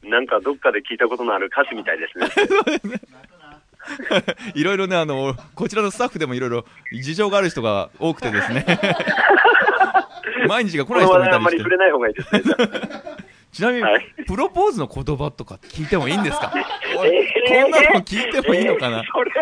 [0.03, 3.01] なんかどっかで聞いたことのある歌詞みたいですね。
[4.55, 8.65] いろいろね、あの、こちらのスタッフでもいろいろ事情がある人が多くてですね。
[10.49, 11.57] 毎日が来こない人もいたりして。
[11.57, 12.43] り触れない方がいいですね。
[12.43, 12.69] じゃあ
[13.53, 16.51] ちなみに、はいプロポーズの言葉とか聞いてもいいんですか？
[16.97, 17.05] こ
[17.69, 18.99] んなの聞いてもいいのかな？
[18.99, 19.33] えー、これ、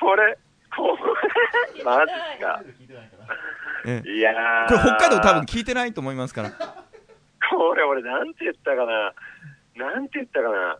[0.00, 0.38] これ、
[1.84, 2.62] マジか。
[3.86, 4.68] ええいやー。
[4.68, 6.52] これ北海道多分聞いてないと思いますから。
[7.56, 9.14] これ俺なんて言ったかな。
[9.76, 10.78] なんて言ったかな。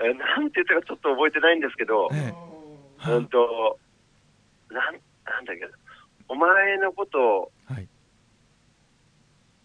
[0.00, 3.78] え、なんて言ったかちょっと覚えてないんですけど、ええうんと、
[4.70, 4.94] なん、
[5.24, 5.68] なんだっけ
[6.28, 7.88] お前のことをはい。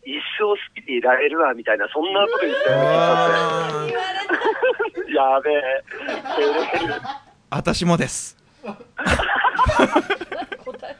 [0.06, 5.13] 一生好きでいられるわ、みたいな、そんなこと言ったような気がして。
[5.15, 5.84] やべえ。
[7.49, 8.38] 私もです。
[8.63, 8.73] た
[10.63, 10.97] 答え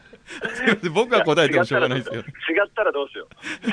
[0.54, 2.24] すいません僕が答えてもしょうがないですよ。
[2.62, 3.28] 違ったらどうしよ
[3.64, 3.68] う。
[3.68, 3.72] 違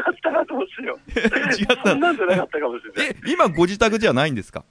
[0.00, 1.10] ったらどうしよう。
[1.20, 3.08] 違ったそんなんじゃなかったかもしれない。
[3.10, 4.64] え、今ご自宅じゃないんですか？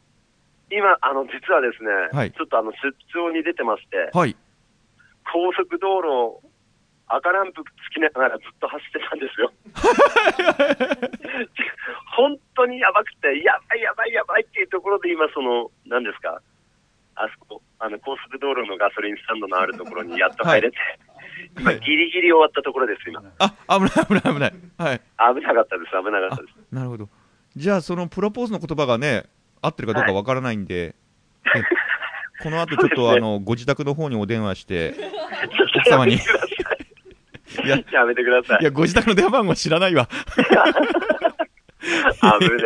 [0.70, 2.78] 今、あの、実はですね、はいちょっとあの、出
[3.14, 4.36] 張に出てまして、はい。
[5.32, 6.42] 高速道路を
[7.08, 9.52] 赤ランプつきながらずっと走ってたんですよ。
[12.16, 16.42] 本当にやばくて、やばいやばいやばいっていうところで今、その、何ですか、
[17.16, 20.78] あそこ、あの、高速道路のガソリンスタンドのあるところにやっと入れて、
[21.58, 23.22] 今、ギリギリ終わったところです、今。
[23.40, 24.54] あ、危ない危ない危ない。
[24.78, 25.02] はい。
[25.36, 26.56] 危なかったです、危なかったです。
[26.72, 27.10] なるほど。
[27.56, 29.26] じゃあ、そのプロポーズの言葉がね、
[29.62, 30.96] 合ってるかどうかわからないんで、
[31.56, 31.64] え
[32.44, 34.96] この後ちょっと、ねあの、ご自宅の方にお電話して、
[35.78, 36.16] 奥様に。
[36.16, 36.18] い
[37.68, 38.64] や、いやめてください。
[38.66, 40.08] や、ご自宅の電話番号知らないわ。
[41.82, 42.58] 危ね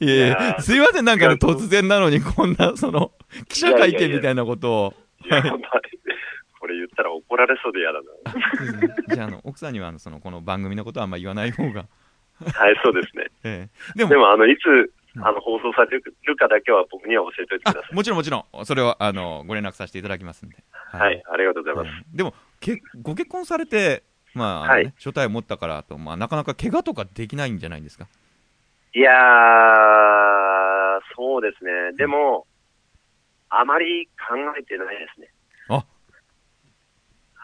[0.00, 3.12] いやいいやすいません、なんか突然なのに、こんな、その、
[3.48, 4.94] 記者会見みたいなことを。
[6.64, 8.00] これ言ったら怒られそうで嫌だ
[9.14, 11.84] じゃあ、あの、 奥さんには、あの、その、この番組のことはあんま言わない方が。
[12.40, 12.52] な。
[12.52, 13.26] はい、そうですね。
[13.44, 14.66] ええでも、でも、あの、いつ、
[15.14, 20.56] うんあの、放送されるかだけは僕には教えておいてくださあ、もちろんもちろん、それは、あの、ご連絡させていただきますんで。
[20.56, 20.96] い。
[20.96, 22.04] はい、ありがとうございます。
[22.10, 28.06] うんでもけご結婚されて、まあはい初対を持ったからと、まあ、なかなか怪我とかできないんじゃないですか？
[28.94, 31.92] いやー、そうですね。
[31.98, 32.46] でも、
[33.50, 35.28] あまり考えてないですね。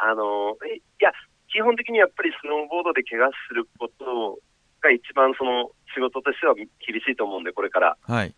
[0.00, 1.12] ああの、いいや、
[1.52, 4.40] 基本的にやっぱりスノーボードで怪我すること
[4.80, 6.66] が一番その仕事としては厳
[7.00, 7.96] しいと思うんで、これから。
[8.00, 8.34] はい。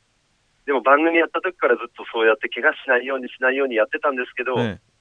[0.66, 4.92] でも番組やった時からずっとそうやって怪我しないようにしないようにやってたんですけど、ええ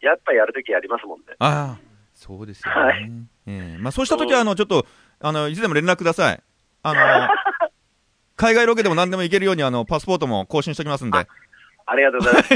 [0.00, 1.26] やっぱやるときやりますもんね。
[1.38, 1.80] ああ、
[2.14, 2.80] そうですよね。
[2.80, 3.10] はい
[3.46, 4.86] ええまあ、そうしたときは、あの、ちょっと、
[5.20, 6.42] あの、いつでも連絡ください。
[6.82, 7.28] あの、
[8.36, 11.18] 海外ロケでも何でも行けるように、あの、パスポートも更新しておきますんで。
[11.86, 12.54] ありがとうございます。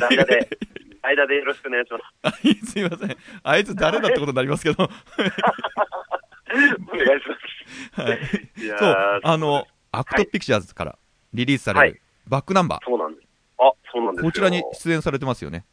[1.03, 1.99] 間で、よろしくお願いしま
[2.33, 2.73] す。
[2.73, 3.17] すいません。
[3.43, 4.85] あいつ誰だってことになりますけど。
[4.85, 4.97] お願
[5.29, 7.35] いしま
[7.95, 8.01] す。
[8.03, 8.19] はい。
[8.79, 10.99] そう、あの、アクトピクチャーズから
[11.33, 12.85] リリースされる、はいバックナンバー。
[12.85, 13.27] そうなんです。
[13.59, 15.65] あ、そうなんですよこちらに出演されてますよね。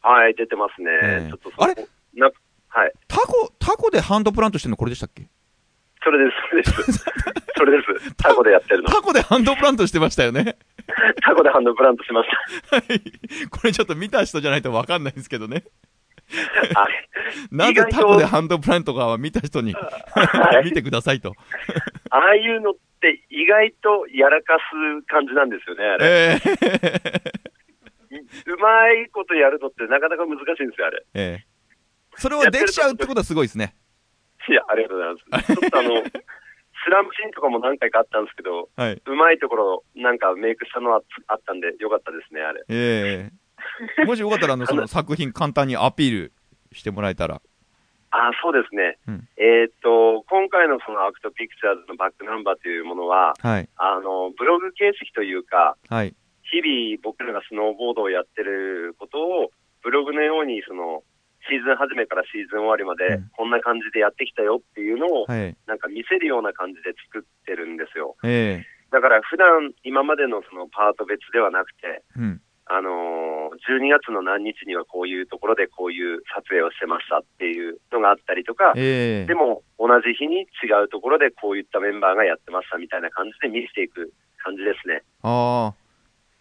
[0.00, 0.90] はい、出てますね。
[1.02, 1.74] ええちょっとそこあれ？
[2.14, 2.30] な、
[2.68, 2.92] はい。
[3.08, 5.28] タコ、タコでハンドプラントしてるのこれでしたっけ？
[6.02, 7.04] それです、それです。
[7.56, 8.14] それです。
[8.16, 8.88] タコでやってるの。
[8.88, 10.56] タコでハンドプラントしてましたよね。
[11.22, 12.28] タコでハンドプラントしまし
[12.70, 13.48] はい。
[13.50, 15.64] これちょっと見た人じゃないとわかんないんですけどね。
[16.72, 16.80] た。
[16.80, 17.08] はい。
[17.50, 21.34] なぜタコでハンドプラントかは見た人にはい見てくださいと。
[22.10, 26.06] ああいうのって意外とやらかす感じなんですよね、あれ。
[26.06, 27.38] ええ
[28.46, 31.04] うまいことやるのってなかなか難しいんですよ、あれ。
[31.14, 31.58] ええ
[32.16, 33.74] それをできちゃうってことはすごいですね。
[34.48, 35.54] いや、ありがとうございます。
[35.54, 36.02] ちょっとあの、
[36.84, 39.02] スラムシーンとかも何回かあったんですけど、はい。
[39.04, 42.64] うまいところ、なんかメイクしたのはあったんで、よかったですね、あれ。
[42.68, 43.30] え
[43.98, 46.32] えもしよかったら、あの、 その作品簡単にアピール
[46.72, 47.40] してもらえたら。
[48.10, 48.98] あそうですね。
[49.06, 53.68] うんえーっと、今回のそのアクトピクチャーズのバックナンバーというものは、はい。
[53.76, 56.14] あの、ブログ形式というか、はい。
[56.50, 59.50] 日々僕らがスノーボードをやってることを、
[59.82, 61.02] ブログのようにその、
[61.48, 65.56] シーズン始めからシーズン終わりまでうん、こんな感じでやってきたよっていうのを、はい。
[65.66, 68.16] なんか見せるような感じで作ってるんですよ。
[68.22, 72.40] えだから普段、今までのそのパート別ではなくて、えうん。
[72.66, 84.12] あのー12月の何日にはこういうところでこういう撮影をしてましたっていうのがあったりとか、ええでも同じ日に違うところでこういったメンバーがやってましたみたいな感じで見せていく
[84.44, 85.02] 感じですね。
[85.22, 85.88] ああ。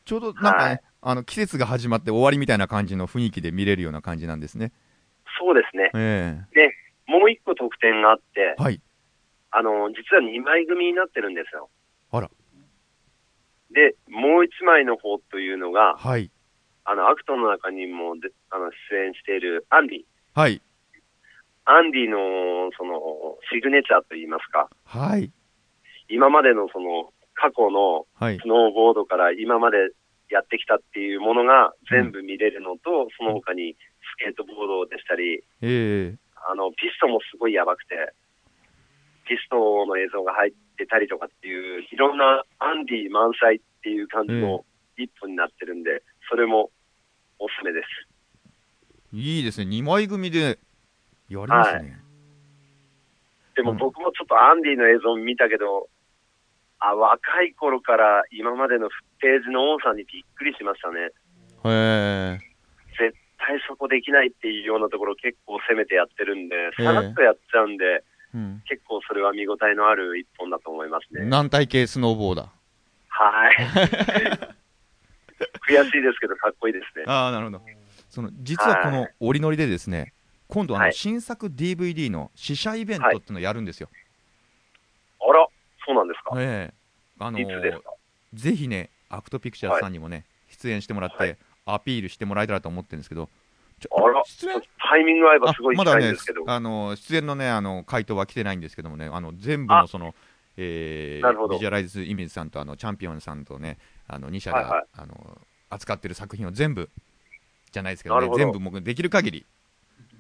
[0.03, 4.71] ちょうどなんかね、はいあの、季節が始まって終わりみたいな感じの雰囲気で見れるような感じなんですね。
[5.37, 5.91] そうですね。
[5.93, 6.73] えで、
[7.07, 8.81] もう一個特典があってえ、はい。
[9.51, 11.69] あの、実は2枚組になってるんですよ。
[12.11, 12.29] あら。
[13.71, 16.31] で、もう1枚の方というのが、はい。
[16.85, 19.99] あの、アクトの中にもであの出演しているアンディ。
[20.33, 20.61] はい。
[21.65, 23.01] アンディの、その、
[23.51, 25.31] シグネチャーといいますか、はい。
[26.07, 28.47] 今までのその、過去のはいス。
[28.47, 29.77] ノーボードから今まで
[30.29, 33.75] やってきたっていうものが全部見れるのと、その他に
[34.13, 38.13] スケートボードでしたり、ええあの、ピストもすごいやばくて、
[39.27, 44.63] ピストの映像が入ってたりとかっていう、いろんなアンディ満載っていう感じの
[44.97, 46.71] 一本になってるんで、それも
[47.39, 48.07] おすすめです。
[49.13, 49.69] いいですね。
[49.69, 50.59] 2枚組で
[51.29, 51.99] やりますね。
[53.55, 55.89] でもうん僕もちょっとアンディの映像見たけど、
[56.79, 61.11] あ、若い頃から今までのフッテージの多さにびっくりしましたね。
[61.65, 62.46] へえ。
[63.37, 68.63] 絶対そこできないっていうようなところ結構攻めてやってるんで、ええさらっとやっちゃうんで、うん。
[68.67, 71.25] 結構それは見応えのある一本だと思いますね。
[71.25, 72.47] 軟体系スノーボーダー。
[73.09, 73.57] はい。
[75.69, 77.03] 悔しいですけど、かっこいいですね。
[77.07, 77.61] ああ、なるほど。
[78.09, 80.13] その実はこの折り乗りでですね、
[80.47, 83.89] 今度あのはい新作 DVD の試写イベントっていうのをやるんですよ。
[85.19, 85.47] あら、
[85.85, 86.35] そうなんですか。
[86.41, 86.73] ええ
[87.19, 87.91] あのいつですか？
[88.33, 91.37] ぜひね、アクトピクチャーズさんにもね、出演してもらって、はい
[91.73, 93.29] アピールしてもらえたらと思ってるんですけど、
[93.79, 94.61] ちあら、出演？
[94.89, 100.15] タイミング合えばあすごいいんですけど。、あの出演のね、あの回答は来てないんですけどもね、あの全部のその、
[100.57, 103.77] えー、ビジュアライズイメージさんとあのチャンピオンさんとね、
[104.07, 104.85] あの2社が、はいはい。
[104.93, 105.37] あの
[105.69, 106.89] 扱ってる作品を全部
[107.71, 108.35] じゃないですけどね、ど。
[108.35, 109.56] 全部僕できる限り、あ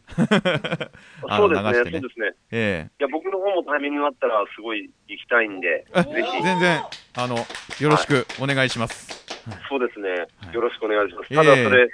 [0.17, 2.33] そうですね、そうですね。
[2.51, 6.81] えいや、僕の方もタイミングがあったらすごい行きたいんで、えぜひ、全然
[7.15, 9.25] あのよろしくお願いします。
[9.69, 10.15] そうですね、は
[10.51, 11.27] いよろしくお願いします。
[11.31, 11.89] ええただそれ、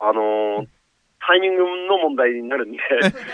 [0.00, 0.66] あのー
[1.24, 2.78] タイミングの問題になるんで、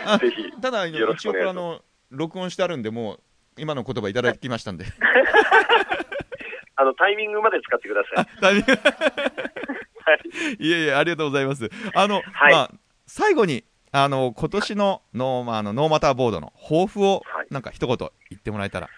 [0.04, 3.20] あ ぜひ、ただ一応あの録音してあるんでもう
[3.56, 4.84] 今の言葉いただきましたんで。
[6.76, 8.26] あの、タイミングまで使ってください。
[8.40, 10.64] 大丈夫はい。
[10.64, 11.68] いえいえ、ありがとうございます。
[11.92, 12.70] あの、はいまあ、
[13.04, 13.64] 最後に、
[14.04, 18.88] あの、今年のノーマあのノーマターボードの抱負をはい、なんか一言言ってもらえたら。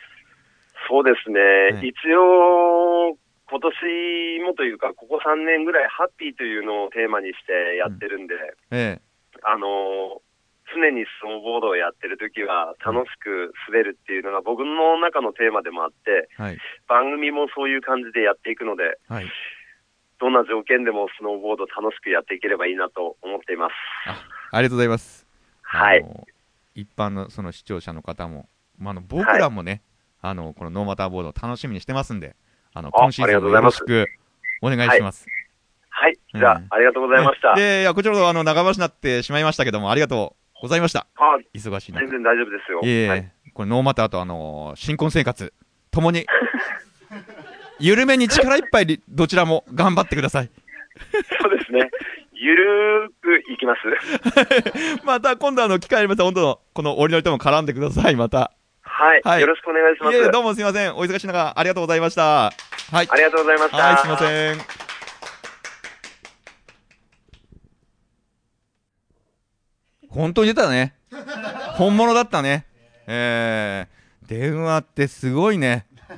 [0.89, 3.17] そうですね、はい一応、
[3.49, 8.35] 今年もというか、ここ3年ぐらい、ハッピーというのをテーマにしてやってるんで、
[8.71, 9.01] え
[9.43, 10.21] あのー
[10.75, 19.27] 常にスノーボードをやってる時は楽しく滑るっていうのが僕の中のテーマでもあって、え、はい、番組もそういう感じでやっていくので、はい、
[20.21, 23.75] どんな条件でもスノーボード楽しくやっていければいいなと思っています。
[24.51, 25.27] あありがとうございます。
[25.63, 26.05] はい
[26.75, 29.83] 一般のその視聴者の方も、まあ、あの僕らもね、
[30.23, 32.37] あの、このノーマターボードを楽しみにしてますんで、
[32.73, 34.07] あの、あ今シーズンもよろしく
[34.63, 35.27] お願いします。
[35.89, 36.19] はい。
[36.35, 37.55] じゃあ、うんありがとうございました。
[37.55, 41.07] で、いや、こちらこそあの、長橋になってしまいましたけども、ありがとうございました。
[41.17, 42.01] あ、忙しい中。
[42.01, 42.81] 全然大丈夫ですよ。
[42.83, 43.33] いえいえ、はい。
[43.53, 45.53] これノーマターとあの、新婚生活、
[45.91, 46.27] ともに、
[47.81, 50.51] 緩めに力いっぱいどちらも頑張ってください。
[51.41, 51.91] そうですね。
[52.43, 53.81] ゆるーくいきます。
[55.05, 58.53] また今度あの、機会ありましたら、本当の、この折りのりとも絡んでください、また。
[58.81, 59.21] はい。
[59.23, 60.31] はいよろしくお願いします。
[60.31, 60.97] どうもすいません。
[60.97, 62.23] お忙しい中、ありがとうございました。
[62.23, 63.09] はい。
[63.11, 63.77] ありがとうございました。
[63.77, 64.59] はい、すいません。
[70.09, 70.95] 本当に出たね。
[71.75, 72.65] 本物だったね。
[73.07, 75.87] えー、電話ってすごいね。
[76.09, 76.17] うん。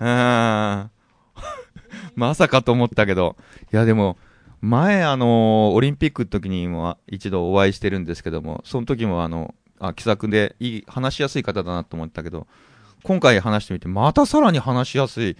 [2.15, 3.37] まさかと思ったけど。
[3.73, 4.17] いや、でも、
[4.63, 12.47] 前、あのオリンピックの時にも一度お会いしてるんですけども、その時もあの、あ、気さくでいい、話しやすい方だなと思ったけど、
[13.03, 15.37] 今回話してみて、またさらに話しやすい。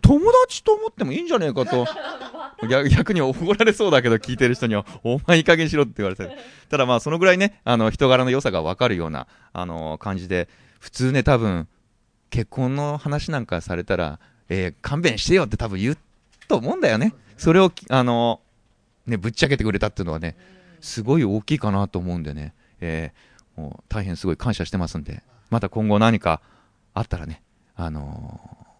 [0.00, 1.84] 友達と思ってもいいんじゃねえかと。
[2.68, 6.30] 逆に怒られそうだけど、聞いてる人には、お前いい加減しろって言われてる。
[6.68, 11.66] ただまあ、そのぐらいね、あの、人柄の良さがわかるような、あの、感じで、普通ね、多分、
[12.28, 15.98] 結婚の話なんかされたら、えー勘弁してよって多分言う
[16.50, 17.14] と思うんだよね。
[17.38, 18.40] それを、あの、
[19.06, 20.36] ね、ぶっちゃけてくれたっていうのはね、
[20.80, 26.40] すごい大きいかなと思うんでね、えーもう大変すごい感謝してますんで、また今後何か
[26.94, 27.42] あったらね、
[27.74, 28.70] あのー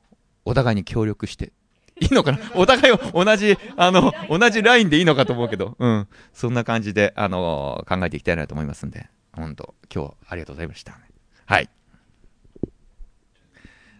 [0.46, 1.52] お互いに協力して、
[2.00, 2.38] いいのかな？
[2.54, 6.09] お互いを同じ、あの、同じラインでいいのかと思うけど、うん。
[6.33, 10.98] そんな感じで、あのー考えていきたいなと思いますんで、本当今日ありがとうございました。
[11.44, 11.68] はい。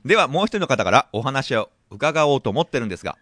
[0.05, 3.19] では、もう一人の方からお話を伺おうと思ってるんですが、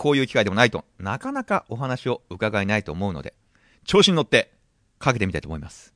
[0.00, 3.34] こういう機会でもないとなかなかお話を伺えないと思うので、
[3.84, 4.50] 調子に乗って
[4.98, 5.92] かけてみたいと思います。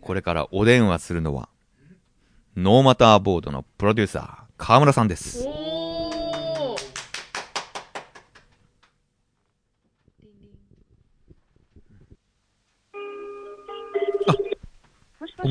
[0.00, 1.48] これからお電話するのは、
[2.54, 5.44] ノーマターボードのプロデューサー、河村さんです。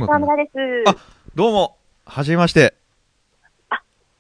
[0.08, 0.50] 河村です。
[0.88, 0.95] あ
[1.36, 2.80] どうも、はじめまして、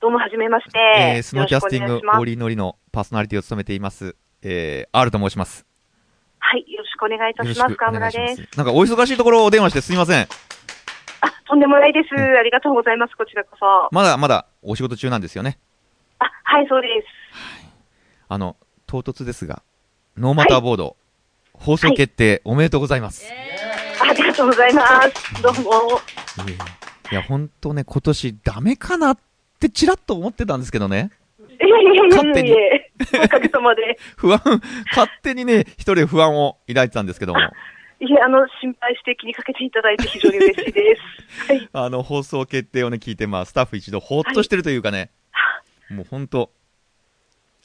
[0.01, 0.79] どうも、はじめまして。
[1.15, 5.65] えー、スノーキャスティングオリノリのパーソナリティを務めています、えー、R と申します。
[6.39, 7.75] はい、よろしくお願いいたします。
[7.75, 8.57] 河村です。
[8.57, 10.21] なんかお忙しいところお電話してすみません。
[10.21, 10.27] あ、
[11.47, 12.15] とんでもないです。
[12.15, 13.15] ありがとうございます。
[13.15, 13.65] こちらこそ。
[13.65, 15.59] あ、まだまだお仕事中なんですよね。
[16.17, 17.07] はい、そうです。
[18.27, 19.61] あの、唐突ですが、
[20.17, 20.97] ノーマターボード、
[21.53, 23.25] 放送決定、おめでとうございます。
[24.01, 25.43] ありがとうございます。
[25.43, 25.99] どうも。
[27.11, 29.19] いや、本当ね、今年ダメかなっ
[29.59, 31.11] てちらっと思ってたんですけどね。
[32.09, 32.55] 勝手に
[33.27, 33.97] かげさまで。
[34.15, 34.41] 不安、
[34.91, 37.39] 勝手にね、一人不安を抱いてたんですけども、
[38.01, 41.51] いえ、あの、心配して気にかけていただいて非常に嬉しいです。
[41.51, 41.69] はい。
[41.73, 45.11] あの、放送決定をね、聞いて、まあ、スタッフ一度ほっとしてるというかね、
[45.89, 46.49] もう本当、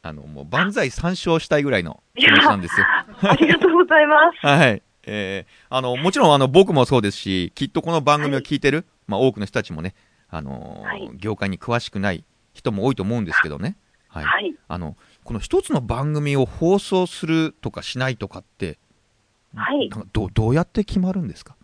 [0.02, 2.86] あの、もう万歳参照したいぐらいの気持ちなんですよ。
[3.22, 4.46] ありがとうございます。
[4.46, 4.82] はい。
[5.06, 9.94] えー、あの、もちろん、あの、僕もそうですし、きっとこの番組を聞いてる、まあ、多くの人たちもね、
[10.30, 13.76] あのーはい業界に詳しくない人も多いと思うんですけどね。
[14.14, 14.24] はい。
[14.24, 14.54] はい。
[14.68, 18.78] あの、この一つの番組を放送するとかしないとかって、
[19.56, 21.56] はいなんかどう、どうやって決まるんですか？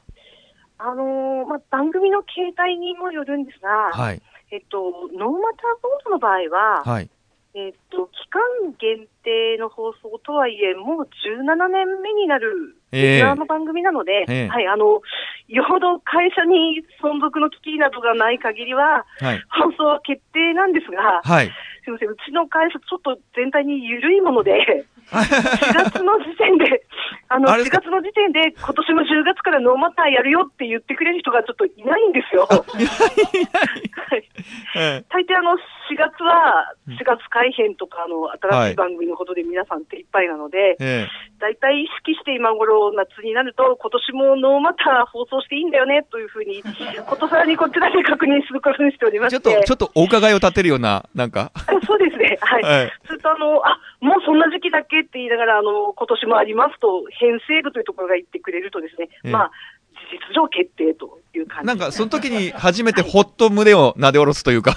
[0.78, 4.22] あのーまあ、番組の形態にもよるんですが、はい。
[4.50, 7.10] えっと、ノーマターボードの場合は、はい。
[7.52, 8.40] えっと、期間
[8.78, 15.02] 限定の放送とはいえ、もう17年目になるえギュラーの番組なので、ええはい、あの、
[15.48, 19.42] よほど会社に存続の危機などがない限りは、はい。
[19.50, 21.50] 放送は決定なんですが、はい。
[21.83, 26.86] すみません、うちの会社ちょっと全体に緩いもので、4月の時点で、
[27.28, 27.80] あの、4あれですか？
[27.80, 32.46] 月の時点で今年の10月からノーマターやるよって言ってくれる人がちょっといないんですよ。
[35.08, 35.52] 大抵あの、
[35.90, 41.06] 4月は、4月改編とか、あの、新しい番組のことで皆さん手いっぱいなので、え
[41.40, 46.62] 大体意識して今頃夏になると、今年もノーマター放送していいんだよね、というふうに、
[47.06, 49.56] ことさらにこちらで確認することにしておりまちょして。
[49.56, 52.38] っと、ちょっとお伺いを立てるような、なんか、あそうですね。
[52.40, 52.62] はい。
[52.62, 59.51] はいずっとあの、あ、もうそんな時期だっけって言いながら、あの、今年もありますと、編成部というところが言ってくれるとですね、ええまあ、
[60.09, 64.72] 事実上決定という感じなんか、その時に初めてほっと胸を撫で下ろすというか、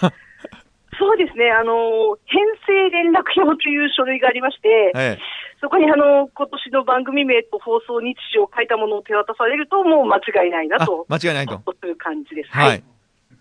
[1.00, 5.18] そうですね、あの、編成連絡表という書類がありまして、え
[5.62, 11.58] そこにあの、今年の番組名と放送日時を書いたものを手渡されると、もう間違いないなあと、、間違いないと。
[11.80, 12.52] という感じです。
[12.52, 12.84] はい。。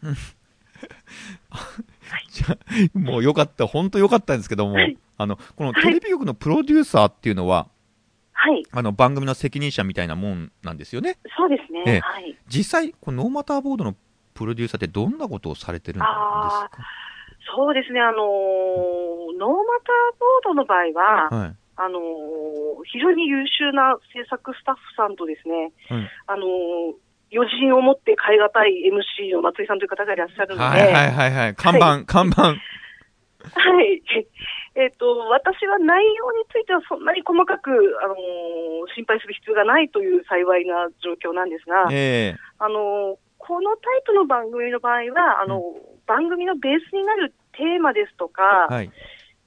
[0.05, 0.15] うん
[2.31, 4.77] じゃあもうよかった、本当よかったんですけども、
[5.19, 7.69] あの、このテレビ局のプロデューサーっていうのは、
[8.33, 8.63] はい。
[8.73, 11.19] あの、番組の責任者みたいなもんなんですよね。
[11.37, 11.83] そうですね。
[11.87, 12.37] ええはい。
[12.49, 13.95] 実際、このノーマターボードの
[14.35, 16.71] プロデューサーってどんなことをされてるんですか？
[17.55, 18.01] そうですね。
[18.01, 19.55] あのーノーマ
[19.85, 21.57] ターボードの場合は、はい。
[21.77, 22.03] あのー
[22.85, 26.95] 非常に優秀な制作スタッフさんとですね、はいあのー
[27.35, 28.91] 余人を持って変え難い
[29.23, 31.55] MC の松井さんという方がいらっしゃるので、はいはいはいはい。
[31.55, 32.43] 看板、看板。
[32.43, 32.57] はい。
[34.75, 37.71] えっ、と、私は内容についてはそんなに細かく、
[38.03, 42.37] あのー心配する必要がないという幸いな状況なんですが、ええ。
[42.59, 45.63] あのーこのタイプの番組の場合は、あの
[46.07, 48.91] 番組のベースになるテーマですとか、はい。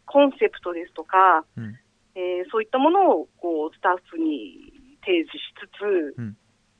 [0.06, 1.76] コンセプトですとか、うん。
[2.16, 6.38] えーそういったものをこうスタッフに提示しつつ、うん。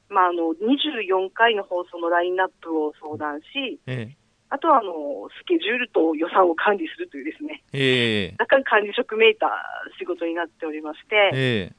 [0.10, 4.16] まあ、あの24回の放送のラインナップを相談し、え
[4.50, 8.36] あとはあのスケジュールと予算を管理するというですね、ええ。
[8.40, 9.50] 若干管理職めいた
[10.00, 11.76] 仕事になっておりまして、ええ。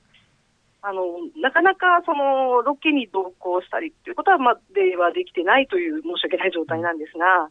[0.82, 1.02] あの
[1.40, 7.48] なかなかそのロケに同行したりっていうことはまではできてないという申し訳ない状態なんですが、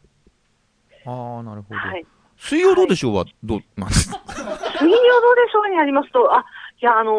[1.11, 1.75] ああ、なるほど。
[1.75, 2.05] はい、
[2.37, 4.19] 水曜どうでしょうはどうなんですか？
[4.25, 6.45] 水曜どうでしょうになりますと、あ
[6.81, 7.11] いや、あの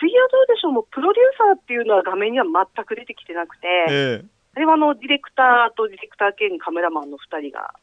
[0.00, 7.74] 水曜どうでしょうもプロデューサーっていうのは画面には全く出てきてなくて、ええあれはあのディレクターとディレクター兼カメラマンの2人が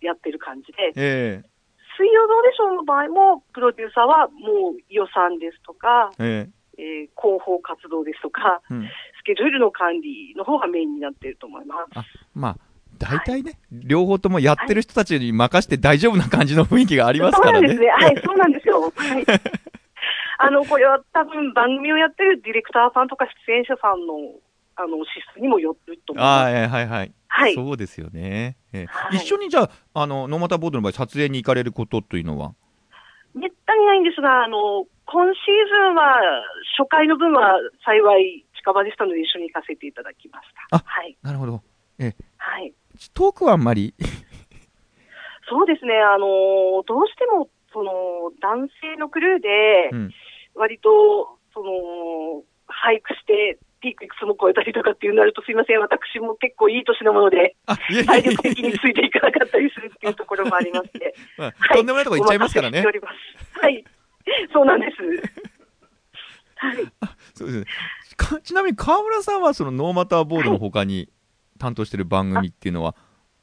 [0.00, 1.42] やってる感じで、え
[1.96, 8.82] 水曜どうでしょうの場合も、プロデューサーはもう予算ですとか、えええー広報活動ですとか、えうん。
[8.84, 11.98] スケジュールの管理の方がメインになっていると思います。
[11.98, 12.04] あ、
[12.34, 12.56] まあ、
[12.98, 17.68] 大体ね、両方ともやってる人たちに任して大丈夫な感じの雰囲気がありますからね。
[17.68, 18.06] そうなんですね。
[18.06, 18.80] はい、 そうなんですよ。
[18.80, 19.24] はい。
[20.38, 24.14] あの、これは多分番組をやってるディレクターさんとか出演者さんの、
[24.76, 26.54] あの、資質にもよると思いああ、ます。
[26.56, 27.12] ええはいはい。
[27.28, 27.54] はい。
[27.54, 28.56] そうですよね。
[28.72, 29.70] ええはい一緒にじゃあ、
[30.02, 32.54] あの、ノーマターボードの場合、撮影に行かれることというのは？
[33.34, 36.16] めったにないんですが、あの、今シーズンは、
[36.78, 40.76] 初回の分は幸い近場でしたので一緒に行かせていただきました。
[40.76, 41.16] あはい。
[41.22, 41.62] なるほど。
[42.38, 42.72] はい。
[43.14, 43.94] トークはあんまり？
[45.48, 47.92] そうですね、あの、どうしても、その、
[48.40, 50.10] 男性のクルーでう、ん。
[50.54, 57.56] 割と、その、俳句して、ピークいくつも超えたりとかっていうなると、すいません、私も結構いい年なもので、
[58.06, 61.14] 体え力的についていかなかったりするっていうところもありまして。
[61.36, 62.82] まあはいとんでもないとこ行っちゃいますからね。
[62.82, 63.84] はい。
[64.52, 65.02] そうなんです。
[66.56, 66.76] はい。
[67.34, 67.66] そうですね。
[68.16, 71.08] かちなみに川村さんはそのノーマターボードの他に
[71.58, 72.94] 担当してる番組っていうのは、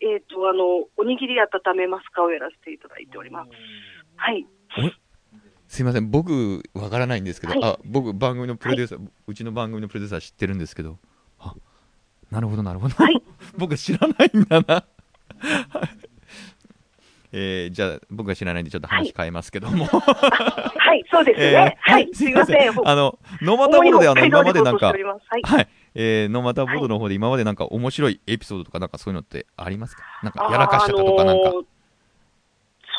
[0.02, 3.52] えっ、と、あの、おにぎり温めますかをやらせていただいております。
[4.18, 4.46] はい。
[5.74, 11.00] すいません、僕わからないんですけど、はいあ、僕番組のプロデューサー、うちの番組のプロデューサー知ってるんですけど、
[11.40, 11.56] あ、
[12.30, 12.94] なるほどなるほど。
[12.94, 13.24] はい
[13.58, 14.86] 僕知らないんだな。
[15.70, 15.90] は い
[17.32, 21.78] えーじゃあ僕が知らないんでちょっと話変えますけども、 はい、そうですえね。
[21.88, 22.10] ーはい。
[22.14, 22.70] すいません。
[22.88, 25.02] あのノーマターボードであの今までなんかはい。
[25.42, 30.04] はい、えー、ノーマターボードの方で今までなんか面白いエピソードとかなんかそういうのってありますか？
[30.22, 31.66] なんかやらかしちゃったとかなんか、あのー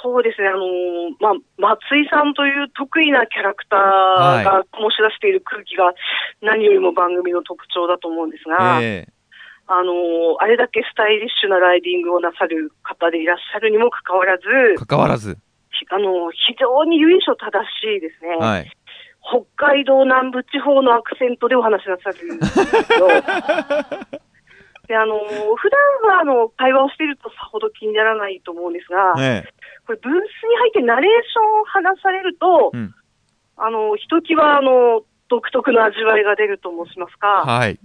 [0.04, 5.96] そうですね、あのーまあ、松井さんという得意なキャラクターが醸し出している空気が
[6.44, 9.08] 何よりも番組の特徴だと思うんですが、え
[9.66, 15.38] あのーあれだけスタイリッシュなライディングをなさる方でいらっしゃるにもかかわらず、ー、関わらず、
[15.72, 18.70] ひあのー非常に由緒正しいですね、はい、
[19.24, 22.58] 北海道南部地方のアクセントでお話しなさるんです
[22.92, 23.08] よ。
[24.86, 25.18] で、あのー
[25.56, 29.44] 普段はあの会話をしているとさほど気にならないと思うんですが、え
[29.86, 32.94] これブースに入ってナレーションを話されると、えうん、
[33.56, 37.78] あの、ひときわあの、独特の味わいが出ると申しますか、はい、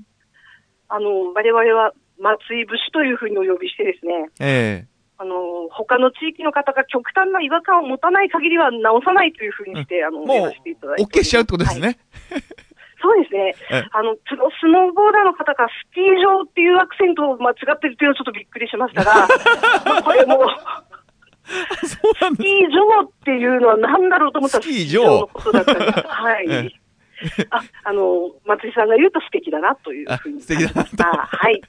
[0.90, 4.88] あの、我々は松井節というふうにお呼びしてですね、え
[5.18, 11.20] あの、他の地域の方が極端な違和感を持たない限りは直さないというふうにして、あの、もうやらせていただいて。
[11.20, 12.00] OK しちゃうってことですね。
[12.32, 12.69] はい
[13.02, 13.84] そうですねえ。
[13.92, 14.36] あの、ス
[14.68, 19.28] ノーボーダーの方がスキー場っていうアクセントを間違ってるっていうのはちょっとびっくりしましたが、
[19.86, 20.48] まあこれもう。
[21.88, 25.92] スキー場っていうのは何だろうと思ったらスキー場のことだったんです。
[26.08, 26.80] はえい。
[27.50, 30.38] あ、あの、松井さんが言うと素敵だなというふうに。
[30.38, 31.62] あ素敵だなとあはい。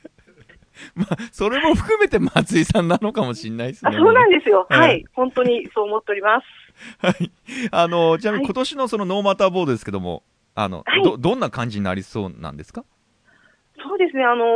[0.95, 3.99] まあ、それも含めて松井さんなのかもしれないですあね。
[3.99, 4.66] そうなんですよ。
[4.70, 5.05] ええはい。
[5.12, 7.07] 本当にそう思っております。
[7.07, 7.31] はい。
[7.70, 10.22] あの、ちなみにはい今年のそのノーマターボードですけども、
[10.55, 11.03] あの、はい。
[11.03, 12.84] ど、どんな感じになりそうなんですか？
[13.82, 14.46] そうですね、あのー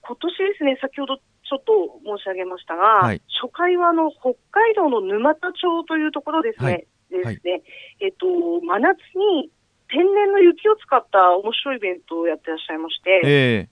[0.00, 3.20] 今年ですね、先ほどちょっと申し上げましたが、はい。
[3.42, 7.34] 初回はあの北海道の沼田町というところですね、はい。
[7.36, 7.62] ですね、
[8.00, 8.26] えっと、
[8.62, 9.50] 真夏に
[9.88, 13.68] 天然の雪を使った面白いイベントをやってらっしゃいまして、え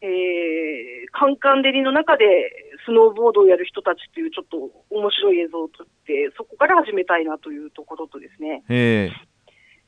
[0.00, 0.06] え。
[0.06, 2.24] ー、カンカン照りの中で
[2.86, 9.10] スノーボードをやる人たちっていうちょっと面白い映像を撮って、そこから始めたいなというところとですね、え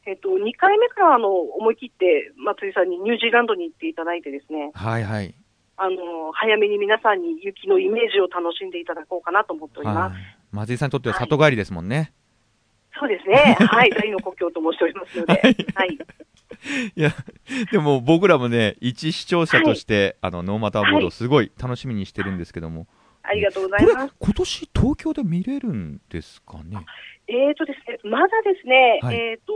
[0.08, 5.34] えっと、2回目からあの思い切って松井さんにニュージーランドに行っていただいてですねえ、はいはい。
[5.76, 10.14] あの、早めに皆さんに雪のイメージを楽しんでいただこうかなと思っております。
[10.14, 10.22] はい。
[10.50, 12.14] 松井さんにとっては里帰りですもんね。
[12.98, 13.56] そうですね。
[13.68, 13.90] はい。
[13.90, 15.32] 大の故郷と申しておりますので。
[15.74, 15.98] はい。
[16.96, 17.10] いや、
[17.70, 22.86] でも僕らもね、一視聴者として、あの、ノーマターボードはいすごい楽しみにしてるんですけども。
[23.28, 24.14] ありがとうございます。
[24.18, 26.78] 今年東京で見れるんですかね？
[27.28, 29.52] えーとですね、まだですね、はいえーと、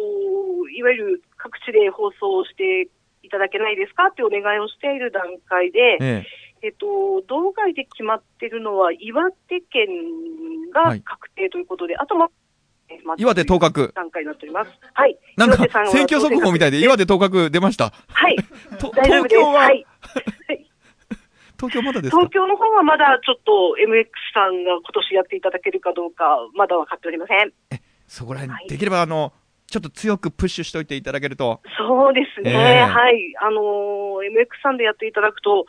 [0.69, 2.89] いわゆる各地で放送して
[3.23, 6.27] いただけないですかってお願いをしている段階で、え
[6.61, 9.89] えっと、道外で決まってるのは岩手県
[10.71, 12.29] が確定ということで、あとま、
[12.91, 13.23] えまえ。
[13.23, 13.93] 岩手当確。
[13.95, 14.71] 段階になっております。
[14.93, 15.17] はい。
[15.39, 15.57] なんか
[15.91, 17.91] 選挙速報みたいで岩手当確出ました。
[18.09, 18.37] はい。
[18.79, 19.87] 東京は、はい。
[21.63, 22.19] 東京まだですか？
[22.19, 27.53] 東京の方はまだちょっと MX さんが今年やっていただけるかどうか、まだ分かっておりません。
[28.09, 29.33] そこら辺、はいできればあの、
[29.69, 31.61] ちょっと強くプッシュしといていただけると。
[31.79, 32.51] そうですね。
[32.51, 33.33] ええはい。
[33.41, 35.65] あのー MX さんでやっていただくと、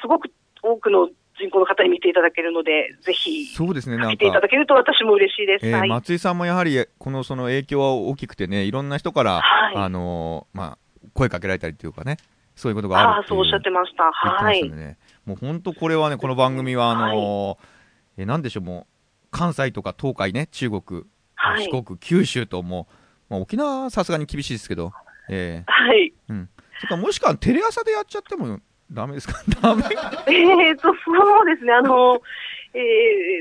[0.00, 0.30] すごく
[0.62, 4.48] 多くの人口の方に見ていただけるので、ぜひ、そうですね、なんか見ていただ。
[4.48, 5.66] けると私も嬉しいです。
[5.66, 5.88] えーはい。
[5.88, 10.78] 松井さんもやはり、このその影響は大きくてね、いろんな人から、はいあのーまあ、
[11.14, 12.16] 声かけられたりというかね、
[12.54, 14.04] そういうことがああ、あるっていうそうおっしゃってました。
[14.12, 14.70] はい。
[14.70, 14.96] ね、
[15.26, 18.86] もう本当これはね、この番組は、あのーえなんでしょう、も
[19.24, 21.04] う、関西とか東海ね、中国、
[21.34, 22.86] はい四国、九州とも
[23.30, 24.92] う、まあ、沖縄はさすがに厳しいですけど、
[25.30, 26.12] えはい。
[26.28, 26.48] ーうん。
[26.78, 28.58] それからもしくはテレ朝でやっちゃっても
[28.90, 29.34] ダメですか？
[29.62, 29.82] ダメ？
[30.28, 31.72] えーと、そうですね。
[31.72, 32.20] あの、
[32.74, 32.78] え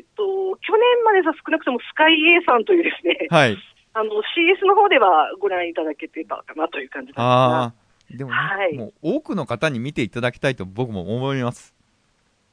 [0.02, 3.58] ーと、去年までさ、少なくともスカイ A さんというですね、はい。
[3.94, 7.74] あの、CS の方ではご覧いただけてたかなという感じなんああ。
[8.18, 11.74] でもね、はいもう多くの方に見ていただきたいと僕も思います。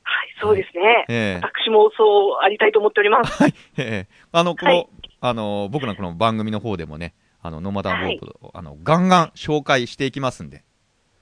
[0.02, 1.04] はい、そうですね。
[1.08, 3.42] ええ私もそうありたいと思っております。
[3.42, 3.54] はい。
[3.76, 4.88] ええあの、この、はい
[5.20, 10.64] あの、僕のこの番組の方でもね、あの、ノマダンボードを、あの、ガンガン紹介していきますんで。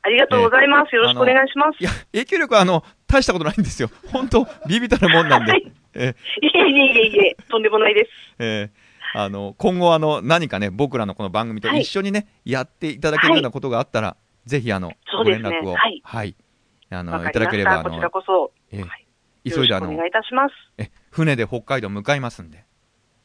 [0.03, 0.95] ありがとうございます。
[0.95, 1.83] よろしくお願いします。
[1.83, 3.91] いや、影響力はあの、大したことないんですよ。
[4.13, 5.53] 本当ビビたるもんなんで。
[5.53, 8.11] はいえいえいえいえいえ、とんでもないです。
[8.39, 14.17] えええあの、今後あの、何かね、僕らのこの番組とはい一緒にね、やっていただけるようなことがあったら、
[14.47, 16.37] ぜひあの、ねご連絡を、はい
[16.91, 18.11] あの、わかいただければ、ありました。
[18.11, 19.07] こちらの、こそ、ええはい
[19.49, 20.55] 急いであのお願いいたします。
[20.77, 22.65] え、船で北海道向かいますんで。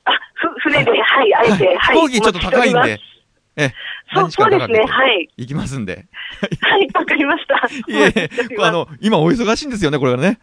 [0.06, 1.96] あ、ふ、船で、はい、あえて、はい。
[1.98, 3.00] 飛行機ちょっと高いんで
[3.56, 3.72] え、
[4.14, 6.06] そうそうですねはい行きますんで。
[6.62, 7.56] はい、わかりました。
[7.92, 10.40] いえあの、今お忙しいんですよね、これはね。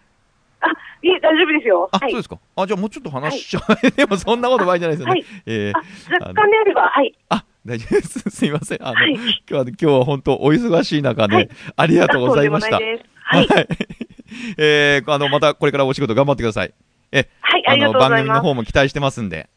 [0.60, 0.68] あ、
[1.02, 1.88] いえ、大丈夫ですよ。
[1.92, 2.38] あ、はいそうですか。
[2.56, 3.90] あ、じゃあもうちょっと話しちゃう。
[3.96, 5.20] でもそんなことないじゃないですよね。
[5.20, 5.72] はいえ
[6.10, 7.14] 若干であれば、はい。
[7.28, 8.30] あ、大丈夫です。
[8.30, 8.78] すいません。
[8.82, 12.76] あの、はい今日は、今日は本当お忙しい中で、はいありがとうございました。
[12.76, 13.46] はい。
[14.56, 16.72] えー、あの、またこれからお仕事頑張ってください。
[17.12, 18.40] え、はい、ありがあの、番組のとうございます。
[18.40, 19.48] 方も期待してますんで。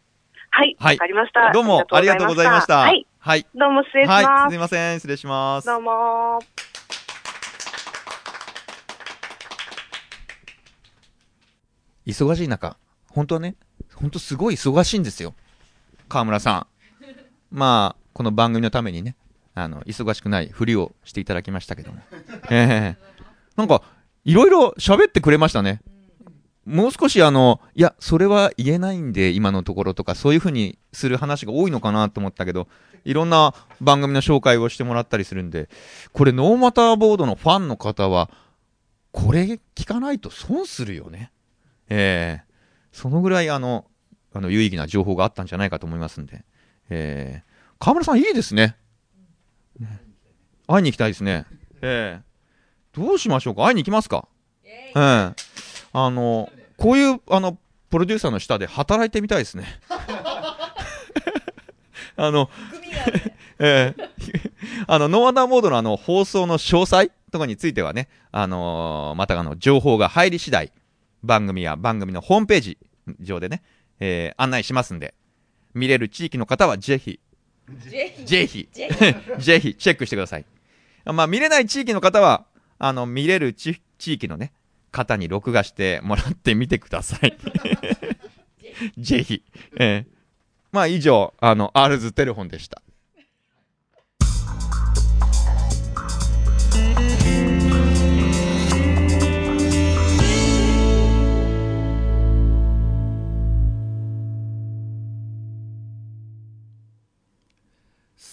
[0.49, 1.51] はい、はいわかりました。
[1.53, 2.79] どうもありがとうございました。
[2.79, 3.45] はい、はい。
[3.55, 4.25] どうも失礼しはい。
[4.25, 4.59] ますすい。
[4.59, 4.95] ません。
[4.95, 5.67] 失礼します。
[5.67, 6.39] どうも
[12.05, 12.75] 忙しい中、
[13.09, 13.55] 本当はね、
[13.95, 15.33] 本当すごい忙しいんですよ。
[16.09, 16.67] 河村さん。
[17.51, 19.15] まあ、この番組のためにね、
[19.53, 21.99] あの、忙しくないふりをしていただきましたけども。
[22.49, 23.11] ええ
[23.55, 23.81] なんか、
[24.23, 25.81] いろいろ喋ってくれましたね。
[26.65, 32.67] もう少しあの、いや、それは言えないんで、今のところとか、そういうふうにする話が多いのかなと思ったけど、
[33.03, 35.69] いろんな番組の紹介をしてもらったりするんで、
[36.13, 38.29] これ、ノーマターボードのファンの方は、
[39.11, 41.31] これ聞かないと損するよね。
[41.89, 42.51] ええ
[42.91, 43.85] そのぐらいあの、
[44.33, 46.45] あの、有意義な情報があったんじゃないかと思いますんで。
[46.89, 47.50] ええ
[47.81, 48.75] 河村さんいいですね。
[49.79, 49.99] ね。
[50.67, 51.45] 会いに行きたいですね。
[51.81, 52.23] ええ。
[52.93, 53.65] どうしましょうか？
[53.65, 54.27] 会いに行きますか？
[54.63, 54.95] ええ。
[54.95, 55.33] あ
[55.93, 57.57] の、こういう、あの、
[57.89, 59.65] プロデューサーの下で働いてみたいですね。
[62.15, 62.49] あの、
[63.59, 64.01] ええ。
[64.87, 70.71] あの、ノーアンダーモードのあの、放送の詳細とかについてはね、あのーまたあの、情報が入り次第、
[71.23, 72.77] 番組や番組のホームページ
[73.19, 73.63] 上でね、
[73.99, 75.15] えー案内しますんで、
[75.73, 77.19] 見れる地域の方はぜひ、
[77.79, 78.69] ぜひ、ぜひ、
[79.39, 80.45] ぜひチェックしてください。
[81.05, 82.45] まあ、見れない地域の方は、
[82.79, 84.53] あの、見れる地地域のね、
[84.91, 87.37] 方に録画してもらってみてください。
[88.97, 89.43] ぜひ。
[89.79, 90.21] えー
[90.71, 92.81] まあ、以上、あの、アールズテレフォンでした。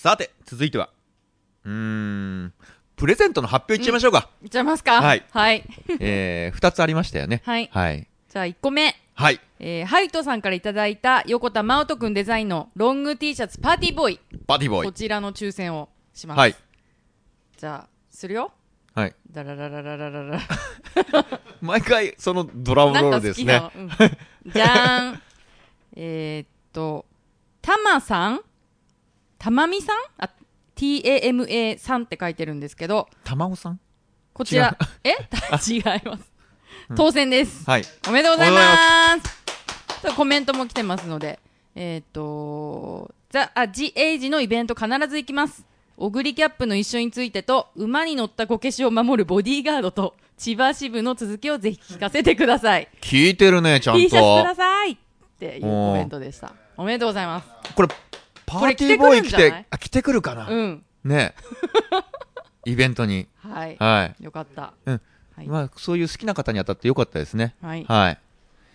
[0.01, 0.91] さて、続いては、
[1.65, 2.53] うーん、
[2.95, 4.31] プレゼントの発表いっちゃいましょうか。
[4.45, 5.03] いっちゃいますか？
[5.03, 5.65] はいはい。
[5.99, 7.43] えー、二つありましたよね。
[7.45, 8.07] はいはい。
[8.29, 8.95] じゃあ1個目。
[9.15, 9.41] はい。
[9.59, 14.21] えー、ハイトさんからいただいた横田真央人くんデザインのロング T シャツパーティーボーイ。
[14.47, 14.87] バディボーイ。
[14.87, 16.39] こちらの抽選をします。
[16.39, 16.55] はい。
[17.57, 18.53] じゃあ、するよ。
[18.95, 19.15] はい。
[19.33, 20.41] ダラララララララ。
[21.61, 23.53] 毎回、そのドラムロールですね。
[23.55, 24.13] なんか好きなの
[24.45, 25.23] うんじゃーん。
[25.97, 27.05] えーっと、
[27.61, 28.41] たまさん
[29.39, 29.97] たまみさん？
[30.19, 30.31] あ、
[30.77, 33.81] TAMA さんって書いてるんですけど、玉尾さん？
[34.33, 35.11] こちら、え？
[35.67, 36.33] 違います。
[36.97, 37.65] 当選です。
[37.69, 37.85] はい。
[38.09, 40.03] おめでとうございます。
[40.03, 41.39] そうコメントも来てますので、
[41.75, 45.65] えーっと、ザ・あ、ジ・エイジのイベント必ず行きます。
[45.97, 52.89] オグリキャップの一緒についてと、馬に乗ったこけしを守るボディーガードと、千葉支部の続きをぜひ聞かせてください。
[53.01, 54.55] 聞いてるね、ちゃん T シャツくだと。
[54.55, 54.97] さいっ
[55.41, 56.53] ていうコメントでした。
[56.77, 57.49] おめでとうございます。
[57.75, 57.89] これ、
[58.49, 60.49] パーティーボーイ来てあ、来てくるかな？
[60.49, 60.85] うん。
[61.05, 61.35] ね
[62.67, 63.29] イベントに。
[63.37, 63.77] はい。
[63.79, 64.25] はい。
[64.25, 64.75] よかった。
[64.87, 65.01] うん。
[65.37, 67.55] はいまあ、そういう好きな方に当たってよかったですね。
[67.63, 67.85] はい。
[67.85, 68.19] はい。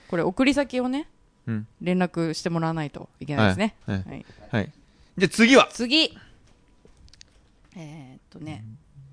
[0.08, 1.08] これ送り先をね、
[1.46, 1.68] うん。
[1.82, 3.76] 連絡してもらわないといけないですね。
[3.86, 4.26] はいはい。
[4.52, 4.72] はい。
[5.18, 6.18] じゃあ次は、次。
[7.76, 8.64] えーっとね、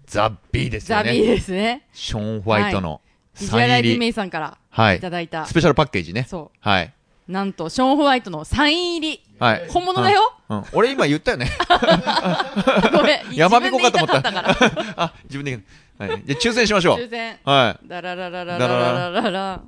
[0.07, 1.27] ザ・ビーですよザビーね。
[1.35, 1.87] ですね。
[1.93, 3.01] ショーン・ホワイトの
[3.39, 6.25] ビジュアライズメサイさんからはいいただいた、スペシャルパッケージね。
[6.29, 6.93] そはい。
[7.31, 7.33] う。
[7.33, 9.22] なんと、ショーン・ホワイトのサイン入り。
[9.39, 9.68] はい。
[9.68, 10.35] 本物だよ。
[10.49, 10.64] うん。
[10.72, 11.51] 俺今言ったよね。
[12.93, 13.33] ごめん。
[13.35, 14.57] 山彦かと思ったったから。
[14.97, 16.11] あ、自分で言う。
[16.11, 16.22] はい。
[16.24, 16.99] じゃあ抽選しましょう。
[16.99, 17.39] 抽選。
[17.45, 17.89] はい。
[17.89, 19.61] ダラララララララララ。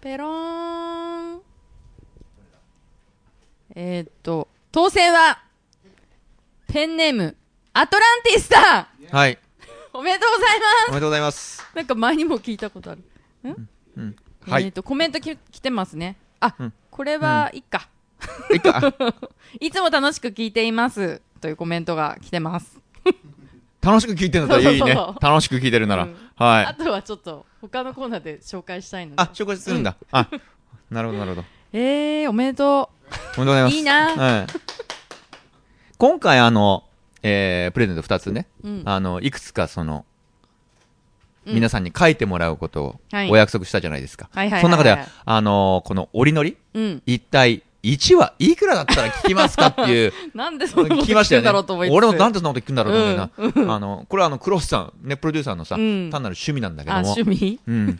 [0.00, 1.40] ペローン。
[3.74, 5.38] えーっと、当選は、
[6.68, 7.36] ペンネーム、
[7.72, 9.38] アトランティスさんはい。
[9.92, 11.64] おめでとうございますおめでとうございます。
[11.74, 13.04] なんか前にも聞いたことある。
[13.44, 13.48] う
[14.00, 14.16] ん。
[14.48, 14.64] はい。
[14.64, 16.16] えーっと、コメントき来てますね。
[16.40, 17.90] あ、うんこれは、いっか。
[18.50, 18.80] いいか。
[19.60, 21.20] いつも楽しく聞いています。
[21.42, 22.80] というコメントが来てます。
[23.82, 26.04] 楽しく聞いてるんだったらいいね楽しく聞いてるなら。
[26.04, 26.64] うんはい。
[26.64, 29.22] あとはちょっと、他のコーナーで紹介したいので。
[29.22, 29.96] あ、紹介するんだ。
[30.10, 30.28] あ、
[30.90, 31.46] なるほど、なるほど。
[31.72, 33.76] えー、おめでとおめでとうございます。
[33.76, 34.46] いいなはい。
[35.98, 36.84] 今回、あの、
[37.22, 38.68] えー、プレゼント2つね、う。
[38.68, 38.82] うん。
[38.86, 40.15] あの、いくつかその、うん
[41.46, 44.28] 皆さんに書いてもらうことをはいお約束したじゃないですか。
[44.32, 47.02] はいその中では、あのこの折りのり、うん。
[47.06, 51.94] 一体1はいくらだったら聞きますかっていう、 なんでそんなこと聞きましたよね聞くんだろうと思いつつ。
[51.94, 53.30] 俺もなんでそんなこと聞くんだろうと思うな。
[53.38, 57.12] うんあの、これはあの、クロスさん、ね、プロデューサーのさ、うん単なる趣味なんだけどあ、も。
[57.12, 57.60] 趣味？
[57.66, 57.96] うん。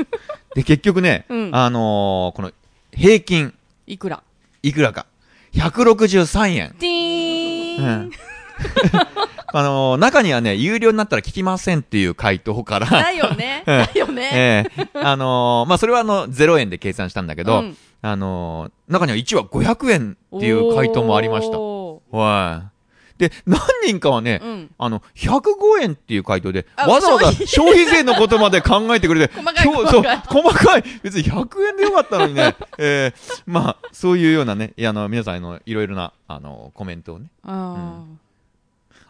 [0.54, 2.52] で、結局ね、うんあのーこの、
[2.92, 3.54] 平均、
[3.86, 4.22] いくら？
[4.62, 5.06] いくらか。
[5.54, 6.74] 163円。
[6.78, 8.10] ティーン、うん。
[9.52, 13.64] あのー中にはね、有料になったら聞きませんっていう回答から、だよね。
[13.66, 14.30] うんだよね。
[14.32, 21.58] ええあのーまあ、それはあの、0円で計算したんだけど、うんあのー中には1は500円っていう回答もありました。
[21.58, 22.76] おはい。
[23.18, 24.70] で、何人かはね、ーうん。
[24.76, 30.84] あの、105円っていう回答で、あわざわざ消費税のことまで考えてくれて、 細かい細かい細かい。
[31.02, 37.26] 別に100円でよかったのにね、えー、まあ、そういうようなね、あの、皆さん、あの、いろいろな、あの、コメントをね。
[37.44, 38.04] あ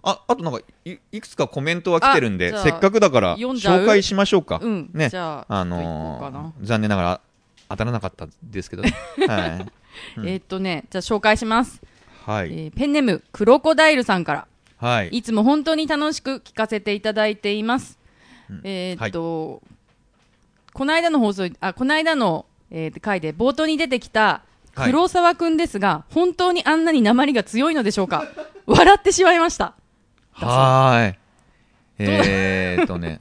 [0.06, 4.56] あ、あとなんか、い、いくつかコメントは来てるんでせっかくだから、紹介しましょうか。
[4.56, 4.90] ーうん。
[4.94, 7.20] ねじゃあ、のー、残念ながら、
[7.68, 8.94] 当たらなかったですけどね。
[9.26, 9.66] はい。
[10.18, 11.80] うんえーっとね、じゃあ紹介します。
[12.24, 12.52] はい。
[12.52, 14.46] えーペンネーム、クロコダイルさんから。
[14.78, 15.08] はい。
[15.08, 17.98] いつも本当に楽しく聞かせていただいています。
[18.48, 19.60] うんえーっと、
[20.72, 24.42] この間の放送、あ、この間の、えー回で冒頭に出てきた
[24.76, 28.24] はい黒沢くんですが、本当にあんなに鉛が強いのでしょうか？
[28.66, 29.74] 笑ってしまいました。
[30.36, 31.18] はーい。
[31.98, 33.20] えーっとね、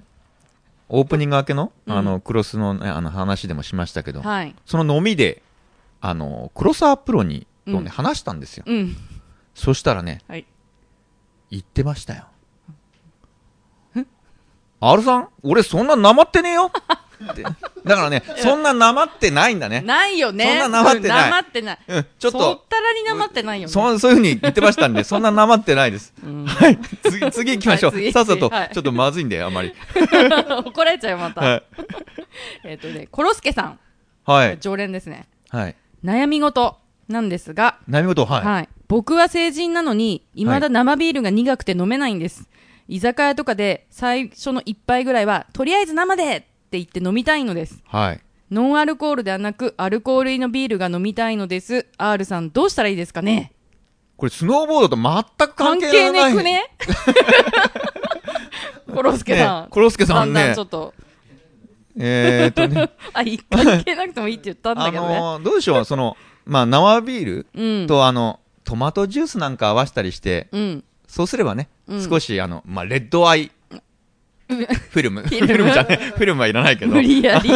[0.89, 4.55] オープニング明けの、うんあの、クロスのね、あの話でもしましたけど、はい。
[4.65, 5.41] その飲みで、
[6.01, 8.63] あの、黒沢プロに、とね、うん話したんですよ。
[8.67, 8.95] うん。
[9.53, 10.45] そしたらね、はい。
[11.49, 12.25] 言ってましたよ。
[14.81, 16.71] R さん俺そんななまってねえよ
[17.31, 17.43] って。
[17.43, 17.51] だ
[17.95, 19.81] からね、そんななまってないんだね。
[19.81, 20.45] ないよね。
[20.45, 21.79] そんななまってないうんなまってない。
[21.87, 23.73] うん、ちょっそっと、たらになまってないよね。
[23.73, 26.13] そそういうふうに言ってましたんで、 そんななまってないです。
[26.23, 26.79] うんはい。
[27.03, 27.91] 次、次行きましょう。
[27.91, 29.73] はい次さっさと、はいちょっとまずいんで、あんまり。
[30.65, 31.41] 怒られちゃうよ、また。
[31.41, 31.63] はい。
[32.63, 33.79] えっとね、コロスケさん。
[34.25, 34.57] はい。
[34.59, 35.27] 常連ですね。
[35.49, 35.75] はい。
[36.03, 38.43] 悩み事なんですが、悩み事、はい。
[38.43, 38.69] はい。
[38.87, 42.47] 僕は成人なのに、未だ生ビールが苦くて飲めないんです。
[42.87, 46.47] 居酒屋とかで最初の一杯ぐらいは、とりあえず生で
[46.79, 47.81] って言って飲みたいのです。
[47.85, 48.19] はい。
[48.51, 51.87] ノンアルコールではなく、アルコール入りのビールが飲みたいのです。
[51.97, 53.51] R さん、どうしたらいいですかね？
[54.17, 56.33] これ、スノーボードと全く関関係係ない。
[56.33, 56.63] ねくね
[58.93, 59.63] コロスケさん。
[59.63, 60.93] ねコロスケさんねだんだんちょっと、
[61.97, 65.15] えーっとね、 あ、い関係なくてもいいって言ったんだあけどね。
[65.19, 66.15] のー、どうでしょう、その、
[66.45, 67.87] まあ、生ビールうん。
[67.87, 70.83] と、あの、トマトジュースなんか合わせたりして、うん。
[71.07, 73.51] そうすればね、うん少し、あの、まあ、レッドアイ、
[74.47, 75.21] フィルム。
[75.21, 77.49] フィルムじゃね、フィルムはいらないけど無、理やり。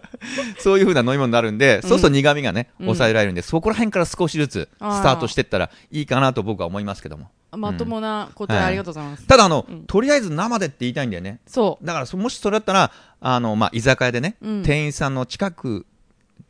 [0.58, 7.30] そういう風な飲み物になるんで、そうすると苦味がね、うん抑えられるんで、そこら辺から少しずつスタートしていったらいいかなと僕は思いますけども。
[7.52, 9.26] まともな答えはいありがとうございます。
[9.26, 11.40] ただあの、うんとりあえず生でって言いたいんだよね。
[11.46, 15.86] そだからそもしそれだったら、あの、まあ、居酒屋でね、うん店員さんの近く、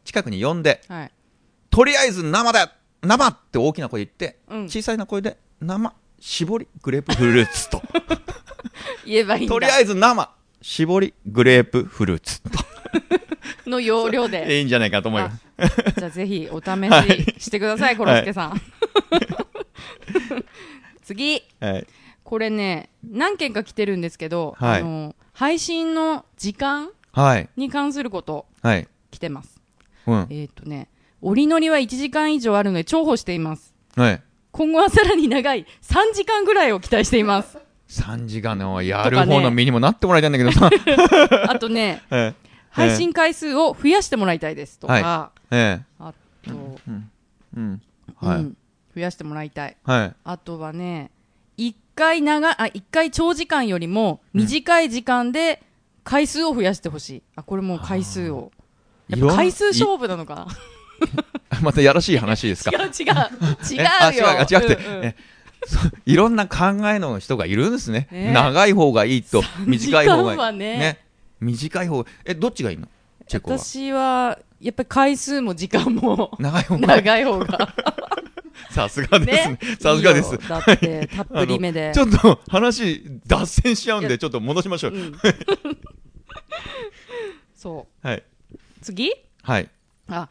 [0.05, 0.93] 近くに呼んで、う。
[0.93, 1.13] はい。
[1.71, 2.59] とりあえず生で
[3.03, 7.83] 生って大きな声で言って、うん小さいな声で生、絞り、グレープフルーツと。
[9.05, 9.55] 言えばいいんだ。
[9.55, 10.31] とりあえず生、
[10.63, 12.51] 絞り、グレープフルーツと。
[13.71, 14.47] の要領で。
[14.59, 15.45] いいんじゃないかと思います。
[15.99, 16.89] じゃあぜひお試
[17.37, 18.61] ししてください、コロスケさん。
[21.03, 21.43] 次。
[21.61, 21.87] はい。
[22.25, 27.49] これね、何件か来てるんですけど、はいあの、配信の時間はい。
[27.57, 28.89] に関することはい。
[29.11, 29.61] 来てます。
[30.07, 30.27] うん。
[30.31, 30.89] えっ、とね、
[31.23, 33.75] 折乗りは1時間以上あるので重宝しています。
[33.95, 34.23] はい。
[34.53, 37.59] 今後はさらに長い3時間ぐらいを期待しています。
[37.89, 40.71] 3時間のやる方の身にもなってもらいたいんだけどさ。
[41.49, 42.35] あとね、 え
[42.71, 45.57] 配信回数を増やしてもらいたいですとか、はえ。
[45.57, 46.13] えあ
[46.45, 46.49] え。
[46.49, 47.11] と、うん。
[47.57, 47.83] うん。
[48.17, 48.37] はい。
[48.39, 48.57] うん
[48.97, 49.77] 増やしてもらいたい。
[49.85, 50.15] はい。
[50.25, 51.11] あとはね、
[51.59, 55.63] 一回長い、あ、一回長時間よりも短い時間で
[56.03, 57.23] 回数を増やしてほしい。
[57.37, 58.53] あ、これもう回数を。
[59.09, 60.47] やっぱ回数勝負なのかな
[61.61, 62.71] またやらしい話ですか？
[62.71, 62.91] 違う違う。
[62.91, 63.13] 違うよ。
[63.71, 63.87] 違う
[64.27, 65.15] あ違う
[66.07, 68.33] いろんな考えの人がいるんですね、ね。
[68.33, 70.37] 長い方がいいと短い方がいい。
[70.37, 71.01] 時間はね。
[71.41, 72.89] 短い方えどっちがいいの？
[73.27, 73.59] チェコは。
[73.59, 77.75] 私は、やっぱり回数も時間も長い方が長い方が。
[78.71, 79.59] さすがですね。
[79.61, 79.77] ね。
[79.81, 80.39] さすがです。
[80.49, 81.93] だって、たっぷりめで。
[81.95, 85.13] ちょっと話脱線しちゃうんでちょっと戻しましょう、うん。
[87.55, 88.17] そはい。
[88.17, 88.23] う。
[88.83, 89.13] 次？
[89.43, 89.69] はい。
[90.09, 90.29] あ、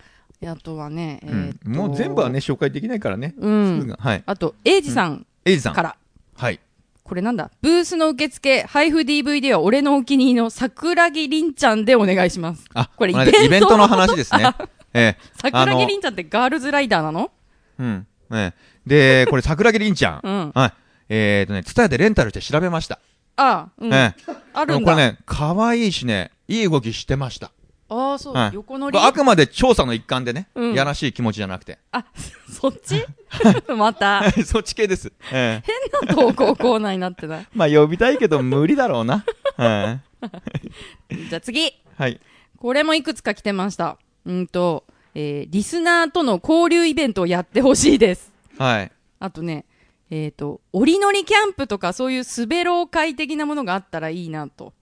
[0.47, 3.33] あとはね、えうーっとんもう全部はね、紹介できないからね。
[3.37, 4.23] うんはい。
[4.25, 5.73] あと、エイジさんエイジさん。
[5.73, 5.95] から。
[6.35, 6.59] はい。
[7.03, 7.51] これなんだ？
[7.61, 12.65] ブースの受付、配布 DVD は俺のお気に入りの桜木凛ちゃんでお願いします。
[12.73, 14.45] あ、これイベントイベントの話ですね。
[14.93, 15.17] ええ。
[15.39, 17.31] 桜木凛ちゃんってガールズライダーなの？
[17.77, 18.07] うん。
[18.31, 18.53] ええ。
[18.87, 20.21] で、これ、桜木凛ちゃん。
[20.23, 20.73] うんはい。
[21.09, 22.99] えっとね、ツタヤでレンタルして調べました。
[23.37, 23.93] あうん。
[23.93, 24.33] ええ。
[24.53, 24.91] あるんだ。
[24.93, 27.51] これね、可愛いしね、いい動きしてました。
[27.87, 28.97] ああ、そう、はい横乗り？
[28.99, 31.77] あくまで調査の一環でね、うんやらしい気持ちじゃなくて。
[31.91, 32.05] あ、
[32.51, 33.05] そ っち？
[33.77, 35.11] また、 そっち系です。
[35.31, 35.71] ええ。
[36.01, 37.47] 変な投稿コーナーになってない？
[37.53, 39.23] まあ、呼びたいけど無理だろうな。
[39.57, 39.99] は
[41.11, 41.27] い。
[41.29, 41.71] じゃあ次。
[41.97, 42.19] はい。
[42.57, 43.97] これもいくつか来てました。
[44.25, 44.83] うんと、
[45.13, 48.31] えーリスナーとの交流イベントをやってほしいです。
[48.57, 48.91] はい。
[49.19, 49.65] あとね、
[50.09, 54.73] えっ、と、折乗りキャンプとかそういう滑ろう会的なものがあったらいいなと。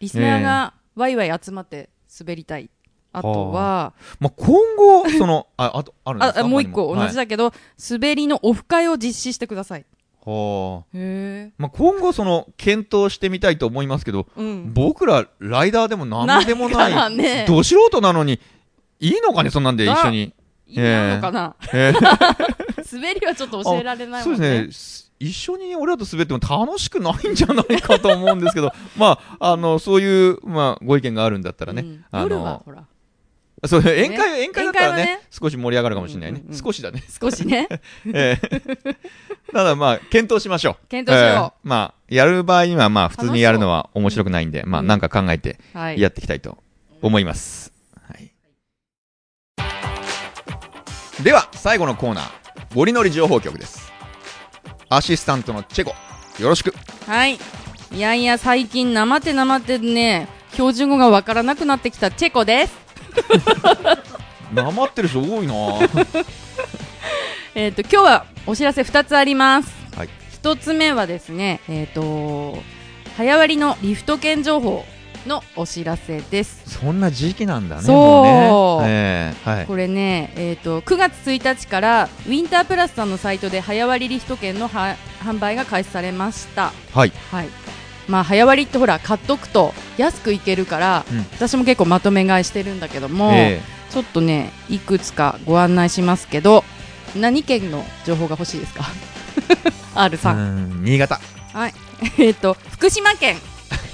[0.00, 2.70] リスナーがワイワイ集まって滑りたい。
[3.12, 6.40] あとは、まあ、今後、その、 あ、あと、あるんですか？
[6.40, 6.58] ああも？
[6.58, 7.22] う一個同じだ。
[7.22, 7.52] だけど、
[7.90, 9.84] 滑りのオフ会を実施してください。
[10.24, 10.86] はあ。
[10.96, 11.52] へえ。
[11.58, 14.72] まあ、今後、その、検討してみたいと思いますけど、うん。
[14.72, 18.38] 僕ら、ライダーでも何でもないない、ねど素人なのに、
[19.00, 20.32] いいのかね、そんなんで一緒に。
[20.70, 20.78] いい
[21.16, 22.00] のかな、えー
[22.92, 24.66] 滑りはちょっと教えられないそうもんね。
[24.66, 25.10] ですね。
[25.20, 31.82] 一緒に俺らと滑っても楽しくないんじゃないかと思うんですけど、 まあ、あの、そういう、まあ、ご意見があるんだったらね。
[31.82, 32.84] うんあ夜はの、ほら、
[33.66, 36.38] そう、宴会、宴会だったらねね少し盛り上がるかもしれないね。
[36.38, 37.02] うんうんうん少しだね。
[37.20, 37.68] 少しね。
[38.12, 38.96] ええ
[39.52, 40.86] ただまあ、検討しましょう。
[40.88, 46.00] 検討しようええまあ、やる場合にはまあ、普通にやるのは面白くないんで、まあ、うんなんか考えてはい。
[46.00, 46.56] やっていきたいと
[47.02, 47.70] 思います。
[47.70, 47.79] はい。
[51.22, 53.92] では、最後のコーナー、ゴリノリ情報局です。
[54.88, 55.90] アシスタントのチェコ、
[56.42, 56.72] よろしく。
[57.06, 57.38] はい。
[57.92, 62.74] いやいや、最近、生手生手でね、標準語がわからなくなってきたチェコです。
[64.54, 65.54] なまってる人多いな
[67.54, 69.70] えっ、と、今日はお知らせ2つあります。
[69.94, 70.08] はい。
[70.42, 72.58] 1つ目はですね、えっ、と、
[73.18, 74.86] 早割りのリフト券情報
[75.26, 76.62] のお知らせです。
[76.66, 77.82] そんな時期なんだね。
[77.82, 79.66] そうねええはい。
[79.66, 86.72] これね、えっ、と、9月1日から、ウィンタープラスさんのサイトで早割りリフト券のは販売が開始されました。
[86.94, 87.12] はい。
[87.30, 87.48] はい。
[88.08, 93.60] まあ、早割りってほら、買っとくと安くいけるから、うん私も結構まとめ買いしてるんだけども、え
[93.90, 96.64] ちょっとね、いくつかご案内しますけど、
[97.16, 98.84] 何県の情報が欲しいですか
[99.94, 100.38] ?R えさん。
[100.38, 100.40] う
[100.80, 101.20] ん新潟。
[101.52, 101.74] はい。
[102.18, 103.36] えっと、福島県。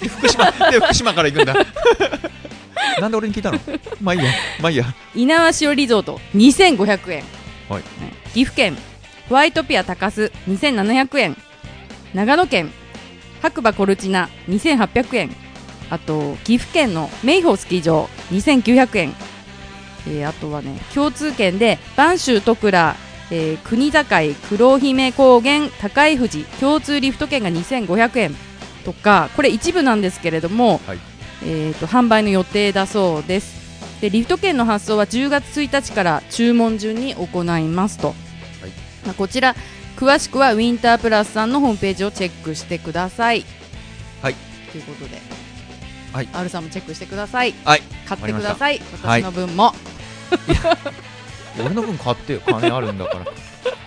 [0.08, 1.54] 福島、で、福島から行くんだ。
[3.00, 3.58] なんで俺に聞いたの？
[4.00, 4.30] まあいいや、
[4.60, 4.84] まあいいや。
[5.14, 5.26] 猪
[5.64, 7.24] 苗代リゾート2500円、
[7.68, 7.82] はい。
[8.32, 8.76] 岐阜県
[9.28, 11.36] ホワイトピア高須2700円。
[12.14, 12.70] 長野県
[13.42, 15.30] 白馬コルチナ2800円。
[15.90, 19.14] あと岐阜県のメイホースキー場2900円、
[20.08, 22.96] えーあとはね共通券で播州戸倉、
[23.30, 24.04] えー国境
[24.48, 28.36] 黒姫高原高い富士共通リフト券が2500円
[28.86, 30.98] とかこれ一部なんですけれども、はい。
[31.42, 34.00] えー、と販売の予定だそうです。
[34.00, 38.14] でリフト券の発送は10月1日から注文順に行いますと、
[39.04, 39.56] まあこちら
[39.96, 43.44] 詳しくはウィンタープラスさんのホームページをチェックしてください。
[44.22, 44.34] はい。
[44.70, 45.18] ということで、
[46.12, 46.28] はい。
[46.32, 47.54] R さんもチェックしてください。
[47.64, 47.82] はい。
[48.06, 48.78] 買ってください。
[49.02, 49.22] はい。
[49.22, 49.72] 私の分も、
[51.58, 52.40] 俺の分買ってよ。
[52.46, 53.26] 金あるんだから。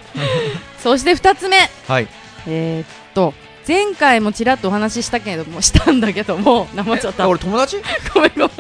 [0.84, 1.70] そして2つ目。
[1.88, 2.08] はい。
[2.48, 3.34] えー、っと
[3.70, 7.78] 前回もちらっとお話ししたけどもしたんだけどもなまっちゃった俺友達？
[8.16, 8.52] ごめんごめん、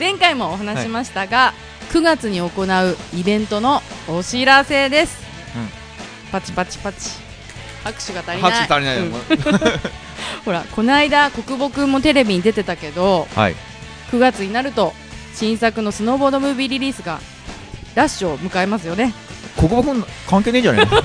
[0.00, 1.54] 前回もお話しましたが、
[1.92, 5.16] 9月に行うイベントのお知らせです、
[5.54, 5.70] うん。
[6.32, 7.10] パチパチパチ。
[7.84, 8.52] 拍手が足りない。
[8.52, 9.12] 拍手足りないよ、うん。
[10.44, 13.54] ほらこの間国母くんもテレビに出てたけどはい。
[14.10, 14.92] 9月になると
[15.36, 17.20] 新作のスノーボードムービーリリースが
[17.94, 19.14] ラッシュを迎えますよね。
[19.56, 21.02] 国母君関係ねえんじゃねえの？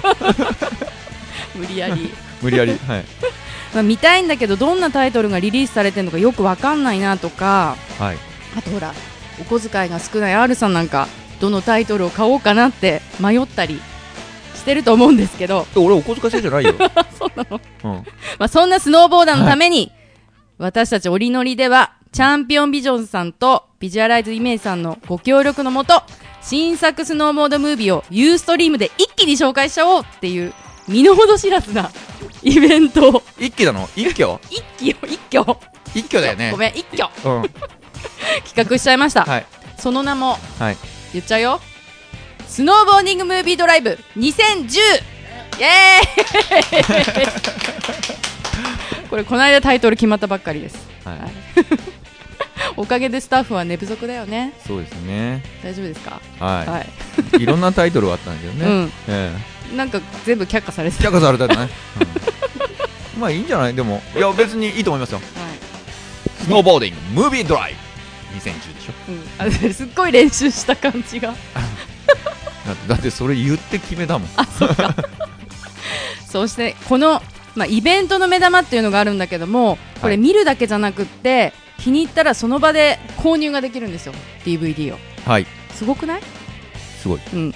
[1.53, 2.11] 無理やり
[2.41, 2.77] 無理やり。
[2.87, 3.05] はい。
[3.73, 7.75] まあ見たいんだけどどんなタイトルがリリースされてるのかよくわかんないなとか。
[7.99, 8.17] はい。
[8.57, 8.93] あとほら
[9.39, 11.07] お小遣いが少ない R さんなんか
[11.39, 13.81] どのタイトルを買おうかなって迷ったり
[14.55, 16.73] してると思うんですけど、俺お小遣い制じゃないよ。
[17.17, 17.61] そうなの。
[17.83, 17.91] うん。
[18.37, 19.91] まあ、そんなスノーボーダーのために、
[20.59, 26.03] 私たちオリノリではチャンピオンビジョンズさんとビジュアライズイメージさんのご協力のもと
[26.41, 30.53] 新作スノーボードムービーをユーストリームで一気に紹介しちゃおうっていう
[30.87, 31.89] 身の程知らずな
[32.43, 33.23] イベントを。
[33.39, 33.87] 一気なの？
[33.95, 34.39] 一挙？
[34.49, 35.57] 一気よ一挙。
[35.93, 36.51] 一挙だよね。
[36.51, 37.09] ごめん一挙。
[37.25, 37.49] うん。
[38.47, 39.45] 企画しちゃいました、はい。
[39.77, 40.77] その名もはい。
[41.13, 41.61] 言っちゃうよ。
[42.47, 44.79] スノーボーディングムービードライブ2010
[45.59, 47.27] イエーイ。
[49.09, 50.77] これこの間タイトル決まったばっかりです。
[51.05, 51.19] はい。
[51.19, 51.31] はい。
[52.77, 54.53] おかげでスタッフは寝不足だよね。
[54.65, 55.43] そうですね。
[55.63, 56.21] 大丈夫ですか？
[56.39, 56.85] はい、は
[57.39, 57.43] い。
[57.43, 58.93] い、ろんなタイトルはあったんだけどね、うん。
[59.09, 59.31] え
[59.76, 61.69] なんか全部却下されて却下されたよね、
[63.15, 63.22] うん。
[63.22, 63.74] まあいいんじゃない？
[63.74, 64.01] でも。
[64.15, 64.19] い。
[64.19, 65.17] や別にいいと思いますよ。
[65.19, 65.26] はい。
[66.43, 67.76] スノーボーディングムービードライ
[68.34, 68.43] ブ2010
[68.76, 68.93] でしょ。
[69.07, 71.30] うん、あすっごい練習した感じが。
[71.30, 71.36] だ
[72.74, 74.30] ってだってそれ言って決めたもん。
[76.28, 77.22] そしてこの、
[77.55, 80.11] まあ、イベントの目玉っていうのがあるんだけどもこはい。
[80.11, 84.13] れ見るだけじゃなくって気に入ったらその場で購入ができるんですよ。
[84.45, 84.99] DVD を。
[85.26, 85.45] はい。
[85.76, 86.22] すごくない？
[87.01, 87.19] すごい。
[87.34, 87.55] うん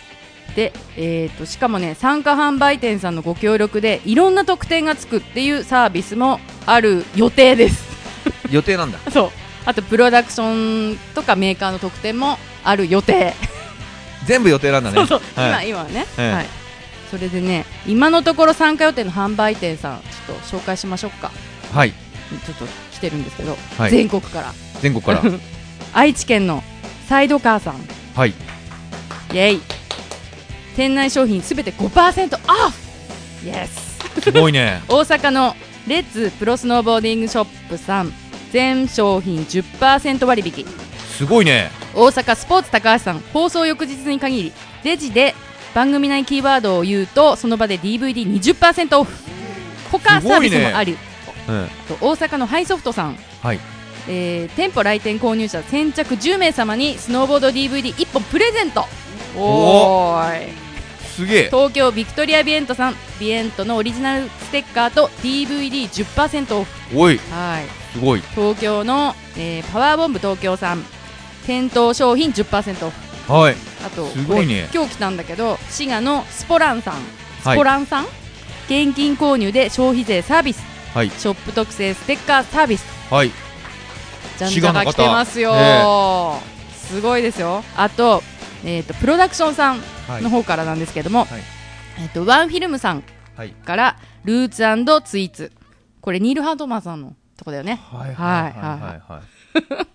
[0.55, 7.83] で、えー、としかもね参加販売店さんのご協力でいろんな特典がつくっていうサービスもある予定です。
[8.49, 8.99] 予定なんだ。
[9.11, 9.31] そう。
[9.65, 13.33] あとプロダクションとかメーカーの特典もある予定、
[14.25, 14.95] 全部予定なんだね。
[14.97, 15.69] そうそう、はい。
[15.69, 16.45] 今今はね、ええはい。
[17.11, 21.31] それでね今のところ参加予定の販売店さんちょっと紹介しましょうか。
[21.73, 21.91] はい。
[21.91, 23.91] ちょっと来てるんですけど、はい。
[23.91, 24.53] 全国から。
[24.81, 25.21] 全国から。
[25.93, 26.63] 愛知県の
[27.09, 27.75] サイドカーさん。
[28.15, 28.29] はい。
[28.29, 29.61] イェイ
[30.75, 33.47] 店内商品すべて5%オフ。
[33.47, 34.81] イエスすごいね。
[34.89, 35.55] 大阪の
[35.87, 38.13] レッツプロスノーボーディングショップさん。
[38.51, 40.65] 全商品10%割引。
[41.17, 41.71] すごいね。
[41.93, 43.23] 大阪スポーツ高橋さん。
[43.33, 44.53] 放送翌日に限り
[44.83, 45.35] レジで
[45.73, 49.13] 番組内キーワードを言うとその場で DVD20% オフ。
[49.91, 50.97] 他サービスもある、
[51.47, 51.69] うん。
[51.87, 53.17] と大阪のハイソフトさん。
[53.41, 53.59] はい。
[54.07, 58.85] えー店舗来店購入者先着10名様にスノーボード DVD1 本プレゼント。
[59.37, 60.64] おーい
[61.15, 61.45] すげえ。
[61.45, 62.95] 東京ビクトリアビエントさん。
[63.19, 66.99] ビエントのオリジナルステッカーと DVD10% オフ。
[66.99, 67.17] おい。
[67.17, 67.65] はい。
[67.93, 68.21] すごい。
[68.35, 70.83] 東京の、えーパワーボンブ東京さん。
[71.45, 73.33] 店頭商品10%オフ。
[73.33, 73.55] はい。
[73.85, 74.67] あとすごいね。
[74.73, 76.95] 今日来たんだけど滋賀のスポランさん。
[77.41, 77.57] スはい。
[77.57, 78.05] ポランさん、
[78.65, 80.63] 現金購入で消費税サービス。
[80.93, 81.09] はい。
[81.09, 82.85] ショップ特製ステッカーサービス。
[83.09, 83.31] はい。
[84.37, 85.53] じゃんじゃが来てますよ、
[86.73, 87.63] 滋すごいですよ。
[87.77, 88.21] あと,、
[88.65, 90.23] えー、とプロダクションさんはい。
[90.23, 91.41] の方からなんですけども、はい。
[91.99, 93.03] えー、とワンフィルムさん
[93.37, 93.51] はい。
[93.51, 95.51] からルーツツイーツ。
[96.01, 97.79] これニール・ハートマンさんのとこだよね。
[97.91, 99.21] はいはいはいはい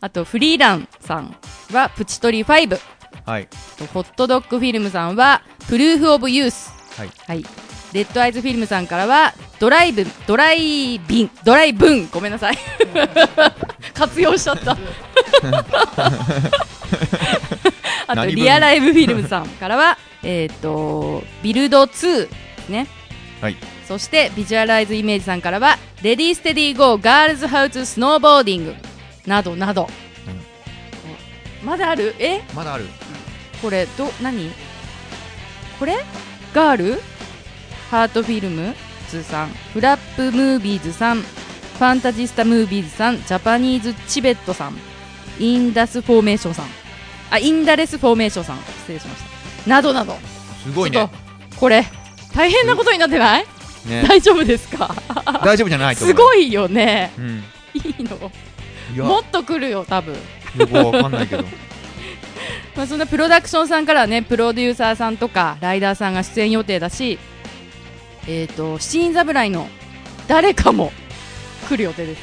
[0.00, 1.34] あとフリーランさん
[1.72, 2.78] はプチトリ5
[3.24, 3.48] はい。
[3.92, 6.72] ホットドッグフィルムさんはプルーフ・オブ・ユース。
[6.96, 7.10] はい。
[7.26, 7.44] はい。
[7.92, 12.08] レッドアイズフィルムさんからはドライブドライビンドライブン。
[12.10, 12.58] ごめんなさい。
[13.94, 14.76] 活用しちゃった
[18.12, 22.28] あとリアライブフィルムさんからは えっ、とビルド2で
[22.62, 22.86] すね。
[23.40, 23.56] はい。
[23.88, 28.74] そしてビジュアライズイメージさんからはレディーステディーゴーガールズハウススノーボーディング。
[29.26, 29.88] などなど、
[31.64, 32.14] まだある？
[32.18, 32.40] え？
[32.54, 32.86] まだある。
[33.60, 34.50] これど何？
[35.78, 35.96] これ？
[36.52, 37.02] ガール？
[37.90, 38.74] ハートフィルム
[39.10, 39.48] ズさん。
[39.72, 41.22] フラップムービーズさん。
[41.22, 43.16] ファンタジスタムービーズさん。
[43.18, 44.76] ジャパニーズチベットさん。
[45.38, 46.66] インダスフォーメーションさん
[47.32, 48.58] あインダレスフォーメーションさん。
[48.58, 49.22] 失礼しまし
[49.64, 49.70] た。
[49.70, 50.16] などなど。
[50.62, 51.08] すごいね。
[51.56, 51.84] これ
[52.34, 53.44] 大変なことになってない、
[53.86, 54.04] ね。
[54.08, 54.94] 大丈夫ですか？
[55.44, 57.10] 大丈夫じゃないすごいよね。
[57.18, 57.44] うん。
[57.74, 58.30] いいの？
[59.04, 60.14] もっと来るよ多分。
[60.58, 61.44] よくわかんないけど。
[62.76, 67.18] まあ、そんなプロダクションさんからはねプロデューサーさんとかライターさんが出演予定だし
[68.26, 69.68] えっ、と七人侍の
[70.26, 70.90] 誰かも
[71.68, 72.20] 来る予定です。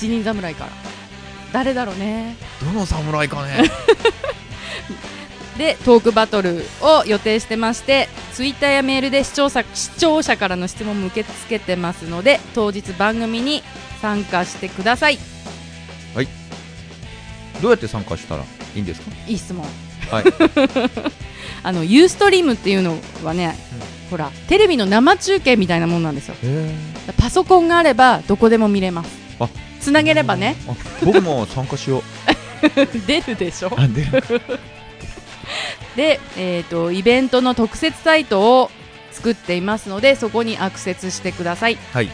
[0.00, 0.70] 七人侍から
[1.56, 2.36] 誰だろうね。
[2.62, 3.64] どの侍かね。
[5.56, 13.62] でトークバトルを予定してましてツイッターやメールで視聴者視聴者からの質問も受け付けてますので当日番組に
[14.02, 15.18] 参加してください。
[17.62, 19.10] どうやって参加したらいいんですか？
[19.26, 19.64] いい質問。
[20.10, 20.24] はい。
[21.64, 23.56] あのユーストリームっていうのはね、
[24.10, 26.34] ほらテレビの生中継みたいなもんなんですよ。
[27.16, 29.08] パソコンがあればどこでも見れます。
[29.40, 29.48] あ
[29.80, 30.74] つなげればねあ
[31.04, 32.02] 僕も参加しよう。
[33.06, 33.72] 出るでしょ？
[33.76, 34.04] あ、で、
[35.96, 38.70] で、えー、とイベントの特設サイトを
[39.12, 42.10] 作っていますのでそこにアクセスしてくださいはい。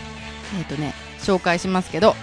[0.58, 2.14] えっ、とね紹介しますけど、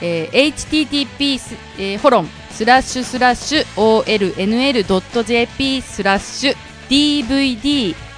[0.00, 3.64] えー http ス、えーホロンスラッシュスラッシュ
[4.04, 6.56] olnl.jp スラッシュ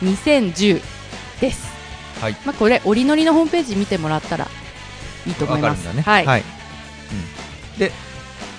[0.00, 0.82] dvd2010
[1.40, 1.70] です
[2.20, 2.36] はい。
[2.44, 4.46] まあこれ折りのりのホームページ見てもらったら
[5.26, 6.02] いいと思いますね。
[6.02, 6.44] はい、はい。
[7.12, 7.78] うん。
[7.78, 7.92] で、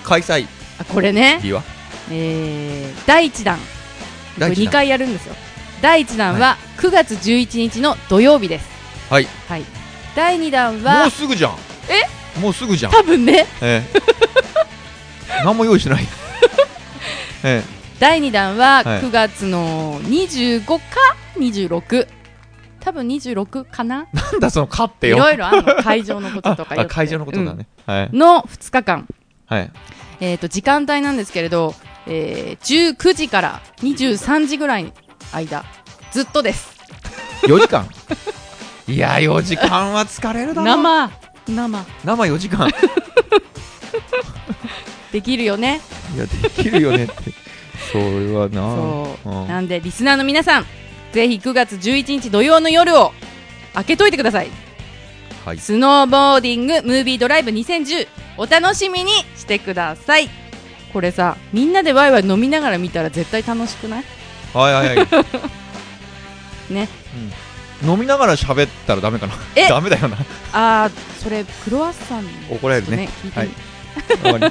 [0.04, 0.46] 開催。
[0.78, 1.62] あこれね、日は？
[2.10, 3.58] えー第1弾。
[4.38, 4.66] 第一弾。
[4.66, 5.34] 2回やるんですよ。
[5.80, 8.66] 第1弾は9月11日の土曜日です。
[9.10, 9.28] はい。
[9.48, 9.64] はい。
[10.14, 11.52] 第2弾もはうすぐじゃん。
[11.88, 12.40] え？
[12.40, 12.92] もうすぐじゃん。
[12.92, 13.46] 多分ね。
[13.60, 14.00] ええ。
[15.44, 16.06] 何も用意してない。
[17.44, 17.62] え
[17.98, 19.00] 第2弾ははい。
[19.00, 20.80] 9月の25か
[21.36, 22.06] 26
[22.84, 24.08] 多分26かな？
[24.12, 24.16] え。
[24.16, 25.18] なんだその勝っていよ。
[25.18, 27.66] ろいろあるの会場のこととかあ会場のことだね。
[27.86, 28.06] はい。
[28.12, 29.08] うんの2日間、
[29.46, 29.70] はい。
[30.20, 31.74] えー、と時間帯なんですけれど、
[32.06, 34.92] えー19時から23時ぐらいの
[35.32, 35.64] 間
[36.10, 36.76] ずっとです
[37.46, 37.86] 4時間？
[38.88, 40.66] いや、4時間は疲れるだろ。
[40.66, 41.10] 生
[41.48, 42.68] 生生4時間。
[45.12, 45.80] できるよね
[46.14, 47.14] いや、できるよねって。
[47.92, 48.60] それはな。
[48.74, 50.66] そう、うんなんでリスナーの皆さん
[51.12, 53.12] ぜひ9月11日土曜の夜を
[53.74, 54.48] 開けといてください
[55.44, 55.58] はい。
[55.58, 58.06] スノーボーディングムービードライブ2010
[58.38, 60.28] お楽しみにしてください
[60.92, 64.04] これさみんなでワイワイ飲みながら見たら絶対楽しくない？
[64.54, 65.06] はいはいはい。
[66.72, 66.88] ね
[67.82, 69.34] うん飲みながら喋ったらダメかな？
[69.56, 69.66] え？
[69.68, 70.16] ダメだよな。
[70.52, 74.50] あーそれクロワッサン怒られるねちょっと聞いわ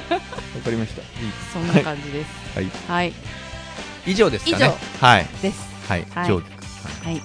[0.70, 1.00] りました。
[1.00, 2.70] いいそんな感じですはい。
[2.88, 3.12] はい、
[4.06, 4.66] 以上ですかね。
[4.66, 5.26] 以はい。
[5.40, 5.58] です
[5.88, 6.06] はい。
[6.14, 6.42] はい。
[7.04, 7.20] はい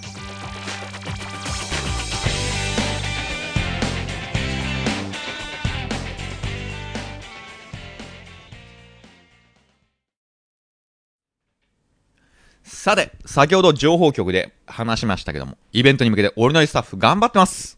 [12.64, 17.78] さて、先ほど情報局で話しましたけども、イベントに向けて俺のスタッフ頑張ってます。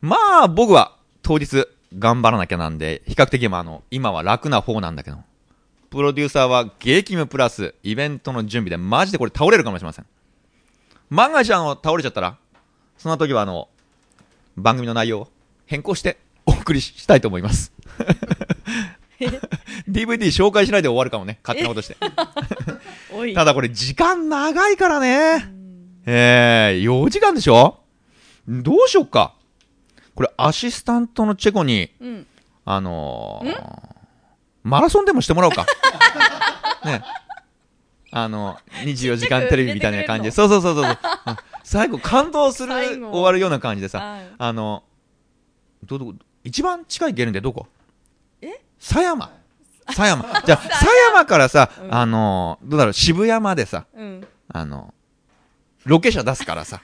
[0.00, 5.18] まあ、僕は当日頑張らなきゃなんで、比較的まああの、今は楽な方なんだけど、
[5.90, 10.06] プロデューサーは激務プラスイベントの準備でマジでこれ倒れるかもしれません。
[11.10, 12.36] 万が一あの、倒れちゃったら、
[12.98, 13.68] その時はあの、
[14.56, 15.28] 番組の内容を
[15.66, 17.72] 変更してお送りしたいと思います。
[19.88, 21.96] DVD 紹介しないで終わるかもね、勝手なことして。
[23.34, 25.48] ただこれ時間長いからね。
[26.06, 27.80] えー、4時間でしょ？
[28.48, 29.34] どうしよっか。
[30.14, 32.26] これアシスタントのチェコに、うん
[32.64, 33.62] あのー、
[34.64, 35.64] マラソンでもしてもらおうか。
[36.84, 37.02] ね。
[38.22, 40.30] あの、24時間テレビみたいな感じで。
[40.30, 40.98] そうそうそうそう
[41.64, 43.98] 最後感動する、終わるような感じでさ。
[43.98, 44.84] はいあの、
[45.84, 46.14] ど、ど、
[46.44, 47.66] 一番近いゲレンデどこ？
[48.40, 48.60] え？
[48.78, 49.30] 狭山。
[49.90, 50.24] 狭山。
[50.44, 54.94] じゃあ、 狭山からさ、あの、どうだろう、渋谷までさ、うんあの、
[55.84, 56.80] ロケ車出すからさ。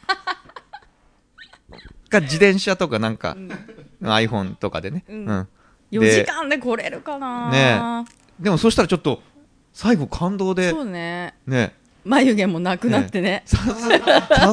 [2.11, 3.37] か、自転車とかなんか、
[4.03, 5.05] iPhone とかでね。
[5.09, 5.49] ううんん。
[5.93, 8.05] 4で時間で来れるかなね
[8.41, 9.23] でもそしたらちょっと、
[9.75, 11.35] 最後感動でそ、うね。
[11.47, 13.43] ね、眉毛もなくなってね。
[13.45, 13.59] さ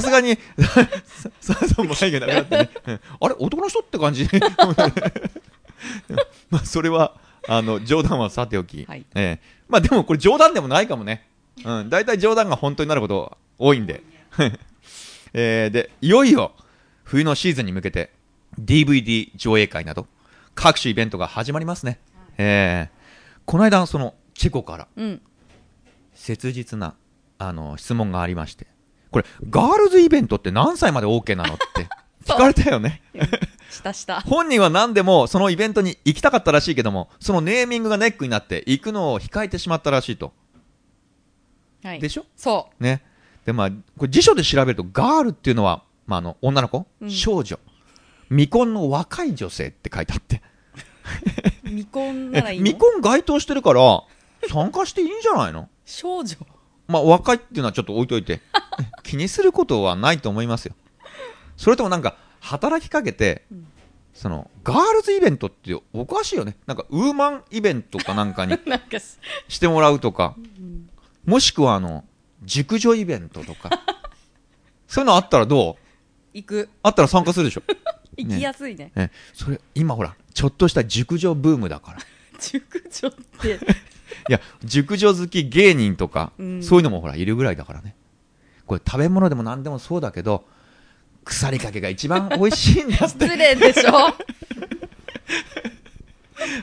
[0.02, 3.00] すがに、 さささんも眉毛なくなってね、うん。
[3.22, 3.36] あれ？
[3.38, 4.28] 男の人って感じ？
[6.50, 7.16] まあ、それは、
[7.48, 8.84] あの、冗談はさておき。
[8.86, 9.06] はい。
[9.16, 9.42] ええ。
[9.70, 11.28] まあでもこれ冗談でもないかもね。
[11.64, 11.90] うん。
[11.90, 14.02] 大体冗談が本当になること多いんで。
[15.34, 16.52] えーで、いよいよ、
[17.04, 18.12] 冬のシーズンに向けて、
[18.60, 20.08] DVD 上映会など、
[20.56, 22.00] 各種イベントが始まりますね。
[22.38, 22.92] ええ。
[23.46, 25.22] この間、その、チェコから、うん。
[26.14, 26.96] 切実な、
[27.38, 28.68] あの、質問がありまして。
[29.12, 31.88] これ、ガールズイベントって何歳まで OK なのって
[32.26, 33.02] 聞かれたよね。
[33.70, 34.22] したした。
[34.28, 40.34] 本人は何でもそのイベントに行きたかったらしいけども、そのネーミングがネックになって行くのを控えてしまったらしいと。
[41.84, 42.00] はい。
[42.00, 42.26] でしょ？
[42.36, 43.04] そね。
[43.46, 47.10] で、まあ、これ辞書で調べると、ガールっていうのは、まあ、あの、女の子、うん。
[47.12, 47.60] 少女、
[48.30, 50.42] 未婚の若い女性って書いてあって。
[51.64, 52.66] う未婚ならいいの？
[52.66, 54.04] 未婚該当してるから、
[54.50, 55.70] 参加していいんじゃないの？
[55.86, 56.38] 少女。
[56.88, 58.42] まあ、若いっていうのはちょっと置いといて、
[59.04, 60.76] 気にすることはないと思いますよ。
[61.58, 63.46] それともなんか、働きかけて、
[64.14, 66.58] その、ガールズイベントっておかしいよね。
[66.66, 68.54] なんか、ウーマンイベントかなんかに
[69.48, 70.36] ししてもらうとか、
[71.26, 72.04] もしくはあの、
[72.44, 73.70] 熟女イベントとか、
[74.88, 75.82] そういうのあったらどう？
[76.34, 76.70] 行く。
[76.84, 77.64] あったら参加するでしょ。
[78.18, 78.92] 行きやすいね。
[78.96, 82.00] え、それ、今ほら、ちょっとした熟女ブームだから。
[82.48, 83.12] い熟女っ
[83.42, 83.60] て。
[84.30, 86.64] や、熟女好き芸人とか、うん。
[86.64, 87.96] そういうのもほら、いるぐらいだからね。
[88.66, 90.46] これ食べ物でも何でもそうだけど、
[91.24, 93.06] 腐りかけが一番美味しいんだって。
[93.06, 93.92] 失礼でしょ。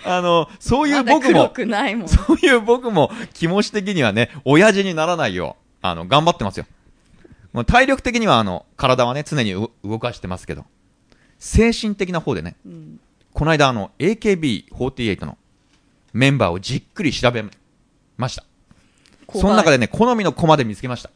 [0.05, 2.09] あの、そういう僕も、黒くないもん。
[2.09, 6.67] そういう僕も気持ち的にはね、親父にならないよう、あの、頑張ってますよ。
[7.53, 10.65] もう体力的にはあの、体はね、常にう動かしてますけど、
[11.39, 13.01] 精神的な方でね、うん。
[13.33, 15.39] この間あの、AKB48 の
[16.13, 17.45] メンバーをじっくり調べ
[18.17, 18.45] ました。
[19.33, 21.11] その中でね、好みのコマで見つけました。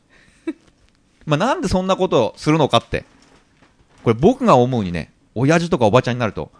[1.26, 3.04] まあ、なんでそんなことをするのかって、
[4.04, 6.52] これ僕が思うにね、親父とかおばちゃんになると、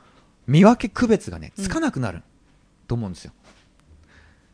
[0.47, 2.23] 見分け区別がね、つかなくなる、
[2.89, 3.33] と思うんですよ。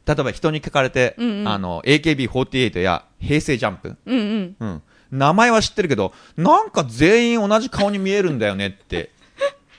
[0.07, 4.83] 例えば人に聞かれて、うんうんあの、AKB48 や平成ジャンプ、うんうんうん。
[5.11, 9.11] 名前は知ってるけど、なんか全員同じ顔に見えるんだよねって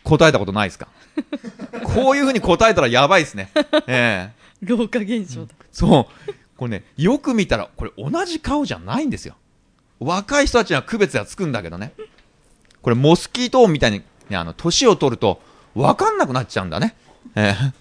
[0.04, 0.88] 答えたことないですか？
[1.84, 3.52] こういうふうに答えたらやばいですね。
[3.88, 6.34] ええ老化現象だそう。
[6.58, 9.36] これね、よく見たら、これ同じ顔じゃないんですよ。
[10.00, 11.94] 若い人たちには区別がつくんだけどね。
[12.82, 15.42] これモスキート音みたいに、ね、あの、年を取ると、
[15.76, 16.96] わかんなくなっちゃうんだね。
[17.36, 17.74] ええ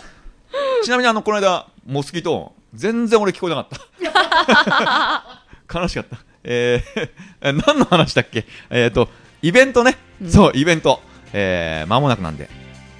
[0.84, 5.80] ちなみにあの、この間、モスキート音、全然俺聞こえなかった。
[5.80, 6.18] 悲しかった。
[6.44, 7.10] えー、
[7.42, 8.46] え何の話だっけ？
[8.70, 9.08] えっ、と、
[9.42, 9.98] イベントね。
[10.26, 11.02] そう、イベント。
[11.32, 12.48] えー、間もなくなんで、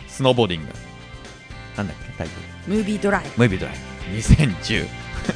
[0.07, 0.69] スノーボーディング。
[1.77, 2.35] なんだっけ、タイト
[2.69, 2.75] ル。
[2.75, 3.25] ムービードライ。
[3.37, 3.75] ムービードライ。
[3.77, 4.89] ブ2010、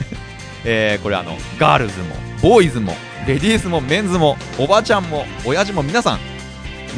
[0.64, 2.94] えー、これあのガールズもボーイズも
[3.26, 6.18] レディースもメンズもおばちゃんも親父も皆さん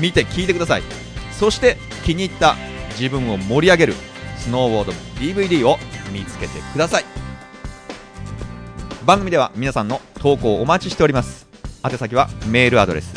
[0.01, 0.83] 見て聞いてください。
[1.33, 2.57] そして気に入った
[2.99, 3.95] 自分を盛り上げる
[4.39, 5.79] スノーボード DVD を
[6.13, 7.05] 見つけてください。
[9.05, 11.47] 番組では皆さんの投稿をお待ちしております。
[11.85, 13.13] 宛先はメールアドレス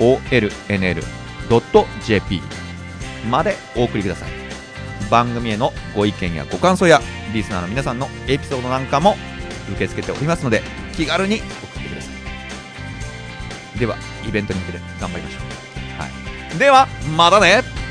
[0.00, 0.92] olnl.jp
[3.30, 4.30] までお送りください。
[5.10, 7.00] 番組へのご意見やご感想や
[7.32, 9.16] リスナーの皆さんのエピソードなんかも
[9.70, 10.62] 受け付けておりますので
[10.94, 11.48] 気軽に送っ
[11.82, 12.10] てくださ
[13.76, 13.78] い。
[13.78, 15.42] ではイベントに向けて頑張りましょう、
[16.00, 16.08] は
[16.54, 17.83] い、ではまたね。